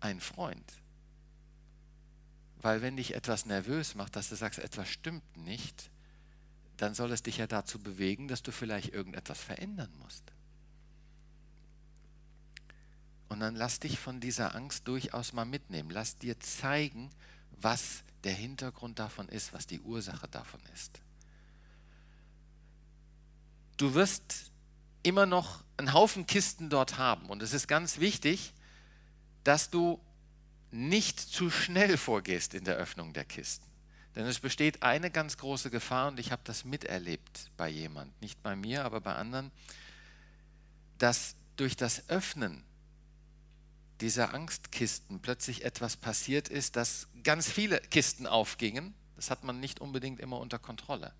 ein 0.00 0.20
Freund. 0.20 0.72
Weil 2.60 2.82
wenn 2.82 2.96
dich 2.96 3.14
etwas 3.14 3.46
nervös 3.46 3.94
macht, 3.94 4.16
dass 4.16 4.28
du 4.28 4.36
sagst, 4.36 4.58
etwas 4.58 4.88
stimmt 4.88 5.36
nicht, 5.36 5.90
dann 6.78 6.94
soll 6.94 7.12
es 7.12 7.22
dich 7.22 7.36
ja 7.36 7.46
dazu 7.46 7.78
bewegen, 7.78 8.28
dass 8.28 8.42
du 8.42 8.52
vielleicht 8.52 8.94
irgendetwas 8.94 9.40
verändern 9.40 9.92
musst. 9.98 10.24
Und 13.28 13.40
dann 13.40 13.56
lass 13.56 13.80
dich 13.80 13.98
von 13.98 14.20
dieser 14.20 14.54
Angst 14.54 14.88
durchaus 14.88 15.32
mal 15.32 15.44
mitnehmen. 15.44 15.90
Lass 15.90 16.16
dir 16.16 16.40
zeigen, 16.40 17.10
was 17.60 18.02
der 18.24 18.32
Hintergrund 18.32 18.98
davon 18.98 19.28
ist, 19.28 19.52
was 19.52 19.66
die 19.66 19.80
Ursache 19.80 20.28
davon 20.28 20.60
ist. 20.72 21.00
Du 23.76 23.94
wirst 23.94 24.50
immer 25.02 25.26
noch 25.26 25.62
einen 25.76 25.92
Haufen 25.92 26.26
Kisten 26.26 26.70
dort 26.70 26.98
haben. 26.98 27.26
Und 27.26 27.42
es 27.42 27.52
ist 27.52 27.68
ganz 27.68 27.98
wichtig, 27.98 28.54
dass 29.44 29.70
du 29.70 30.00
nicht 30.70 31.20
zu 31.20 31.50
schnell 31.50 31.96
vorgehst 31.96 32.54
in 32.54 32.64
der 32.64 32.76
Öffnung 32.76 33.12
der 33.12 33.24
Kisten. 33.24 33.67
Denn 34.18 34.26
es 34.26 34.40
besteht 34.40 34.82
eine 34.82 35.12
ganz 35.12 35.36
große 35.36 35.70
Gefahr, 35.70 36.08
und 36.08 36.18
ich 36.18 36.32
habe 36.32 36.42
das 36.44 36.64
miterlebt 36.64 37.52
bei 37.56 37.68
jemand, 37.68 38.20
nicht 38.20 38.42
bei 38.42 38.56
mir, 38.56 38.84
aber 38.84 39.00
bei 39.00 39.14
anderen, 39.14 39.52
dass 40.98 41.36
durch 41.54 41.76
das 41.76 42.08
Öffnen 42.10 42.64
dieser 44.00 44.34
Angstkisten 44.34 45.20
plötzlich 45.20 45.64
etwas 45.64 45.96
passiert 45.96 46.48
ist, 46.48 46.74
dass 46.74 47.06
ganz 47.22 47.48
viele 47.48 47.78
Kisten 47.78 48.26
aufgingen. 48.26 48.92
Das 49.14 49.30
hat 49.30 49.44
man 49.44 49.60
nicht 49.60 49.80
unbedingt 49.80 50.18
immer 50.18 50.40
unter 50.40 50.58
Kontrolle. 50.58 51.14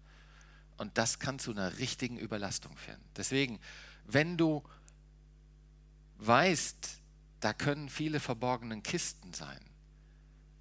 Und 0.76 0.98
das 0.98 1.20
kann 1.20 1.38
zu 1.38 1.52
einer 1.52 1.78
richtigen 1.78 2.18
Überlastung 2.18 2.76
führen. 2.76 3.00
Deswegen, 3.16 3.60
wenn 4.06 4.36
du 4.36 4.64
weißt, 6.16 6.98
da 7.38 7.52
können 7.52 7.90
viele 7.90 8.18
verborgene 8.18 8.82
Kisten 8.82 9.32
sein, 9.34 9.60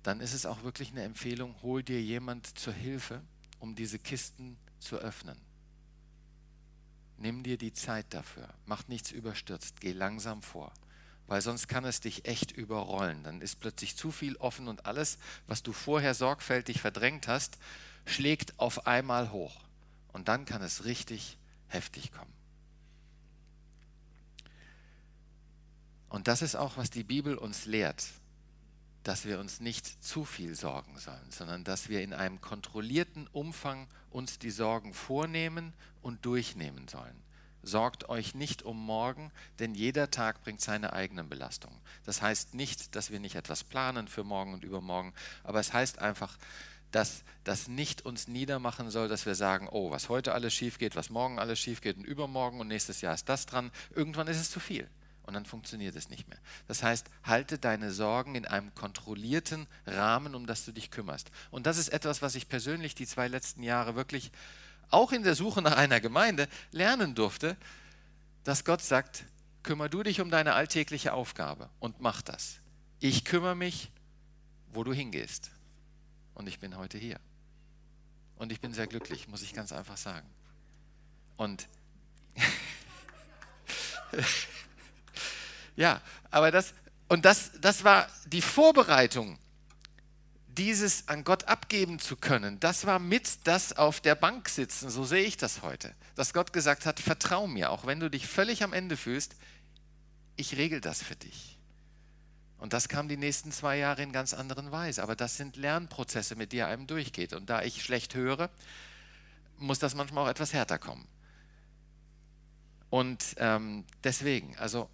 dann 0.04 0.20
ist 0.20 0.34
es 0.34 0.46
auch 0.46 0.64
wirklich 0.64 0.92
eine 0.92 1.04
Empfehlung, 1.04 1.56
hol 1.62 1.84
dir 1.84 2.02
jemand 2.02 2.58
zur 2.58 2.74
Hilfe, 2.74 3.22
um 3.60 3.76
diese 3.76 4.00
Kisten 4.00 4.58
zu 4.80 4.98
öffnen. 4.98 5.38
Nimm 7.18 7.44
dir 7.44 7.58
die 7.58 7.74
Zeit 7.74 8.06
dafür. 8.12 8.54
Mach 8.66 8.88
nichts 8.88 9.12
überstürzt. 9.12 9.82
Geh 9.82 9.92
langsam 9.92 10.44
vor 10.44 10.72
weil 11.28 11.42
sonst 11.42 11.68
kann 11.68 11.86
es 11.86 12.00
dich 12.00 12.26
echt 12.26 12.54
überrollen. 12.54 13.24
Dann 13.24 13.42
ist 13.42 13.60
plötzlich 13.60 13.96
zu 13.96 14.12
viel 14.12 14.38
offen 14.38 14.68
und 14.68 14.86
alles, 14.86 15.18
was 15.46 15.62
du 15.62 15.74
vorher 15.74 16.14
sorgfältig 16.14 16.82
verdrängt 16.82 17.28
hast, 17.28 17.58
schlägt 18.06 18.58
auf 18.60 18.88
einmal 18.88 19.32
hoch. 19.32 19.62
Und 20.14 20.30
dann 20.30 20.46
kann 20.46 20.62
es 20.62 20.86
richtig 20.86 21.38
heftig 21.68 22.14
kommen. 22.14 22.34
Und 26.10 26.30
das 26.30 26.42
ist 26.42 26.56
auch, 26.56 26.78
was 26.78 26.90
die 26.90 27.04
Bibel 27.04 27.38
uns 27.38 27.66
lehrt, 27.66 28.06
dass 29.08 29.24
wir 29.24 29.40
uns 29.40 29.62
nicht 29.62 30.04
zu 30.04 30.26
viel 30.26 30.54
sorgen 30.54 31.00
sollen, 31.00 31.32
sondern 31.32 31.64
dass 31.64 31.88
wir 31.88 32.02
in 32.02 32.14
einem 32.14 32.42
kontrollierten 32.42 33.28
Umfang 33.28 33.88
uns 34.10 34.38
die 34.38 34.52
Sorgen 34.52 34.94
vornehmen 34.94 35.74
und 36.02 36.26
durchnehmen 36.26 36.90
sollen. 36.90 37.16
Sorgt 37.64 38.10
euch 38.10 38.36
nicht 38.36 38.64
um 38.64 38.78
morgen, 38.78 39.32
denn 39.60 39.76
jeder 39.76 40.12
Tag 40.12 40.44
bringt 40.44 40.60
seine 40.60 40.92
eigenen 40.92 41.30
Belastungen. 41.30 41.80
Das 42.06 42.22
heißt 42.22 42.54
nicht, 42.54 42.98
dass 42.98 43.10
wir 43.10 43.22
nicht 43.22 43.36
etwas 43.36 43.64
planen 43.64 44.10
für 44.10 44.26
morgen 44.26 44.54
und 44.54 44.66
übermorgen, 44.66 45.14
aber 45.46 45.62
es 45.62 45.72
heißt 45.72 46.00
einfach, 46.00 46.38
dass 46.92 47.24
das 47.46 47.70
nicht 47.70 48.06
uns 48.06 48.28
niedermachen 48.28 48.90
soll, 48.92 49.08
dass 49.08 49.26
wir 49.26 49.36
sagen, 49.36 49.70
oh, 49.72 49.90
was 49.90 50.10
heute 50.10 50.34
alles 50.34 50.54
schief 50.54 50.80
geht, 50.80 50.98
was 50.98 51.10
morgen 51.10 51.40
alles 51.40 51.60
schief 51.60 51.80
geht 51.80 51.96
und 51.96 52.04
übermorgen 52.04 52.60
und 52.60 52.68
nächstes 52.68 53.00
Jahr 53.00 53.14
ist 53.14 53.30
das 53.30 53.46
dran. 53.46 53.72
Irgendwann 53.96 54.28
ist 54.28 54.42
es 54.42 54.52
zu 54.52 54.60
viel 54.60 54.90
und 55.28 55.34
dann 55.34 55.46
funktioniert 55.46 55.96
es 55.96 56.10
nicht 56.10 56.28
mehr. 56.30 56.40
Das 56.68 56.82
heißt, 56.82 57.06
halte 57.24 57.60
deine 57.60 57.92
Sorgen 57.92 58.36
in 58.36 58.46
einem 58.46 58.74
kontrollierten 58.74 59.68
Rahmen, 59.86 60.34
um 60.34 60.48
das 60.48 60.64
du 60.64 60.72
dich 60.72 60.90
kümmerst. 60.90 61.30
Und 61.52 61.66
das 61.68 61.78
ist 61.78 61.90
etwas, 61.90 62.22
was 62.22 62.36
ich 62.36 62.48
persönlich 62.48 62.96
die 62.96 63.06
zwei 63.06 63.28
letzten 63.28 63.62
Jahre 63.62 63.96
wirklich 63.96 64.32
auch 64.90 65.12
in 65.12 65.24
der 65.24 65.36
Suche 65.36 65.62
nach 65.62 65.76
einer 65.76 66.00
Gemeinde 66.00 66.48
lernen 66.72 67.14
durfte, 67.14 67.58
dass 68.46 68.64
Gott 68.64 68.82
sagt, 68.82 69.26
kümmere 69.64 69.90
du 69.90 70.02
dich 70.02 70.22
um 70.22 70.32
deine 70.32 70.54
alltägliche 70.54 71.12
Aufgabe 71.12 71.70
und 71.80 72.00
mach 72.00 72.22
das. 72.22 72.60
Ich 73.02 73.26
kümmere 73.26 73.56
mich, 73.56 73.92
wo 74.72 74.86
du 74.86 74.94
hingehst. 74.94 75.52
Und 76.36 76.48
ich 76.48 76.60
bin 76.60 76.78
heute 76.78 76.98
hier. 76.98 77.20
Und 78.38 78.54
ich 78.54 78.62
bin 78.62 78.74
sehr 78.74 78.88
glücklich, 78.88 79.28
muss 79.28 79.42
ich 79.42 79.54
ganz 79.54 79.74
einfach 79.74 79.98
sagen. 79.98 80.30
Und 81.36 81.68
ja, 85.78 86.02
aber 86.30 86.52
das, 86.52 86.74
und 87.08 87.24
das, 87.24 87.52
das 87.62 87.86
war 87.86 88.08
die 88.26 88.42
Vorbereitung 88.42 89.40
dieses 90.50 91.08
an 91.08 91.24
Gott 91.24 91.46
abgeben 91.46 92.00
zu 92.00 92.18
können, 92.18 92.60
das 92.60 92.86
war 92.86 93.00
mit 93.00 93.48
das 93.48 93.78
auf 93.78 94.02
der 94.02 94.16
Bank 94.16 94.50
sitzen, 94.50 94.90
so 94.90 95.06
sehe 95.06 95.24
ich 95.24 95.38
das 95.38 95.62
heute. 95.62 95.94
Dass 96.16 96.34
Gott 96.34 96.52
gesagt 96.52 96.86
hat, 96.86 97.00
vertrau 97.00 97.48
mir, 97.48 97.72
auch 97.72 97.86
wenn 97.86 98.00
du 98.00 98.10
dich 98.10 98.28
völlig 98.28 98.64
am 98.64 98.74
Ende 98.74 98.98
fühlst, 98.98 99.36
ich 100.36 100.58
regel 100.58 100.82
das 100.82 101.02
für 101.02 101.16
dich. 101.16 101.58
Und 102.58 102.74
das 102.74 102.90
kam 102.90 103.08
die 103.08 103.18
nächsten 103.18 103.52
zwei 103.52 103.78
Jahre 103.78 104.02
in 104.02 104.12
ganz 104.12 104.34
anderen 104.34 104.72
Weise. 104.72 105.04
Aber 105.04 105.16
das 105.16 105.38
sind 105.38 105.58
Lernprozesse, 105.58 106.36
mit 106.36 106.52
die 106.52 106.64
einem 106.64 106.88
durchgeht. 106.88 107.34
Und 107.34 107.50
da 107.50 107.62
ich 107.62 107.84
schlecht 107.84 108.16
höre, 108.16 108.50
muss 109.58 109.78
das 109.80 109.94
manchmal 109.94 110.26
auch 110.26 110.30
etwas 110.30 110.54
härter 110.54 110.80
kommen. 110.80 111.08
Und 112.90 113.36
ähm, 113.38 113.86
deswegen, 114.04 114.58
also 114.58 114.90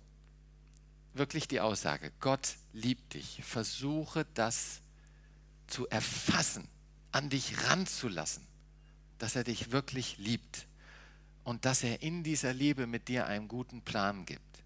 wirklich 1.13 1.47
die 1.47 1.59
Aussage, 1.59 2.11
Gott 2.19 2.55
liebt 2.73 3.13
dich. 3.13 3.41
Versuche 3.43 4.25
das 4.33 4.81
zu 5.67 5.87
erfassen, 5.89 6.67
an 7.11 7.29
dich 7.29 7.69
ranzulassen, 7.69 8.45
dass 9.19 9.35
er 9.35 9.43
dich 9.43 9.71
wirklich 9.71 10.17
liebt 10.17 10.67
und 11.43 11.65
dass 11.65 11.83
er 11.83 12.01
in 12.01 12.23
dieser 12.23 12.53
Liebe 12.53 12.87
mit 12.87 13.07
dir 13.07 13.27
einen 13.27 13.47
guten 13.47 13.81
Plan 13.81 14.25
gibt. 14.25 14.63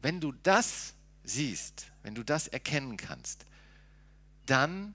Wenn 0.00 0.20
du 0.20 0.32
das 0.42 0.94
siehst, 1.24 1.86
wenn 2.02 2.14
du 2.14 2.22
das 2.22 2.48
erkennen 2.48 2.96
kannst, 2.96 3.44
dann 4.46 4.94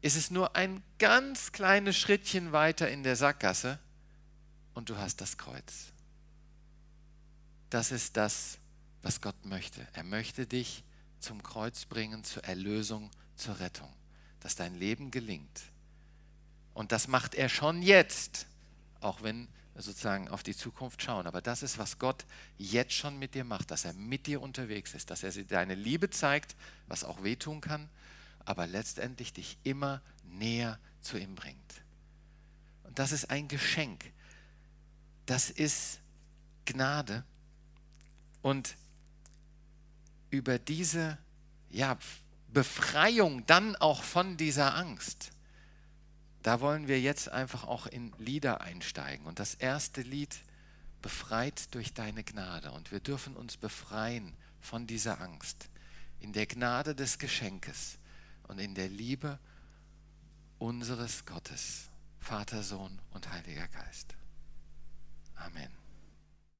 ist 0.00 0.16
es 0.16 0.30
nur 0.30 0.56
ein 0.56 0.82
ganz 0.98 1.52
kleines 1.52 1.96
Schrittchen 1.96 2.52
weiter 2.52 2.90
in 2.90 3.02
der 3.02 3.16
Sackgasse 3.16 3.78
und 4.74 4.90
du 4.90 4.96
hast 4.96 5.20
das 5.20 5.38
Kreuz. 5.38 5.92
Das 7.70 7.92
ist 7.92 8.16
das, 8.16 8.58
was 9.02 9.20
Gott 9.20 9.44
möchte. 9.44 9.86
Er 9.92 10.04
möchte 10.04 10.46
dich 10.46 10.84
zum 11.18 11.42
Kreuz 11.42 11.84
bringen, 11.84 12.24
zur 12.24 12.44
Erlösung, 12.44 13.10
zur 13.36 13.58
Rettung 13.60 13.92
dass 14.42 14.56
dein 14.56 14.74
Leben 14.74 15.10
gelingt. 15.10 15.62
Und 16.74 16.90
das 16.90 17.06
macht 17.06 17.34
er 17.34 17.48
schon 17.48 17.80
jetzt, 17.82 18.46
auch 19.00 19.22
wenn 19.22 19.48
wir 19.74 19.82
sozusagen 19.82 20.28
auf 20.28 20.42
die 20.42 20.56
Zukunft 20.56 21.00
schauen. 21.02 21.26
Aber 21.26 21.40
das 21.40 21.62
ist, 21.62 21.78
was 21.78 21.98
Gott 21.98 22.24
jetzt 22.58 22.92
schon 22.92 23.18
mit 23.18 23.34
dir 23.34 23.44
macht, 23.44 23.70
dass 23.70 23.84
er 23.84 23.92
mit 23.92 24.26
dir 24.26 24.42
unterwegs 24.42 24.94
ist, 24.94 25.10
dass 25.10 25.22
er 25.22 25.30
dir 25.30 25.44
deine 25.44 25.74
Liebe 25.74 26.10
zeigt, 26.10 26.56
was 26.88 27.04
auch 27.04 27.22
wehtun 27.22 27.60
kann, 27.60 27.88
aber 28.44 28.66
letztendlich 28.66 29.32
dich 29.32 29.58
immer 29.62 30.02
näher 30.24 30.78
zu 31.00 31.18
ihm 31.18 31.34
bringt. 31.36 31.82
Und 32.82 32.98
das 32.98 33.12
ist 33.12 33.30
ein 33.30 33.48
Geschenk. 33.48 34.12
Das 35.26 35.50
ist 35.50 36.00
Gnade. 36.64 37.24
Und 38.40 38.76
über 40.32 40.58
diese 40.58 41.18
ja, 41.70 41.96
Befreiung 42.48 43.46
dann 43.46 43.76
auch 43.76 44.02
von 44.02 44.36
dieser 44.36 44.74
Angst, 44.74 45.30
da 46.42 46.60
wollen 46.60 46.88
wir 46.88 47.00
jetzt 47.00 47.28
einfach 47.28 47.64
auch 47.64 47.86
in 47.86 48.12
Lieder 48.18 48.60
einsteigen. 48.62 49.26
Und 49.26 49.38
das 49.38 49.54
erste 49.54 50.02
Lied, 50.02 50.36
Befreit 51.00 51.74
durch 51.74 51.94
deine 51.94 52.24
Gnade. 52.24 52.72
Und 52.72 52.90
wir 52.90 53.00
dürfen 53.00 53.36
uns 53.36 53.56
befreien 53.56 54.34
von 54.60 54.86
dieser 54.86 55.20
Angst. 55.20 55.68
In 56.18 56.32
der 56.32 56.46
Gnade 56.46 56.94
des 56.94 57.18
Geschenkes 57.18 57.98
und 58.48 58.58
in 58.58 58.74
der 58.74 58.88
Liebe 58.88 59.38
unseres 60.58 61.26
Gottes, 61.26 61.90
Vater, 62.20 62.62
Sohn 62.62 63.00
und 63.10 63.30
Heiliger 63.30 63.68
Geist. 63.68 64.14
Amen. 65.34 65.81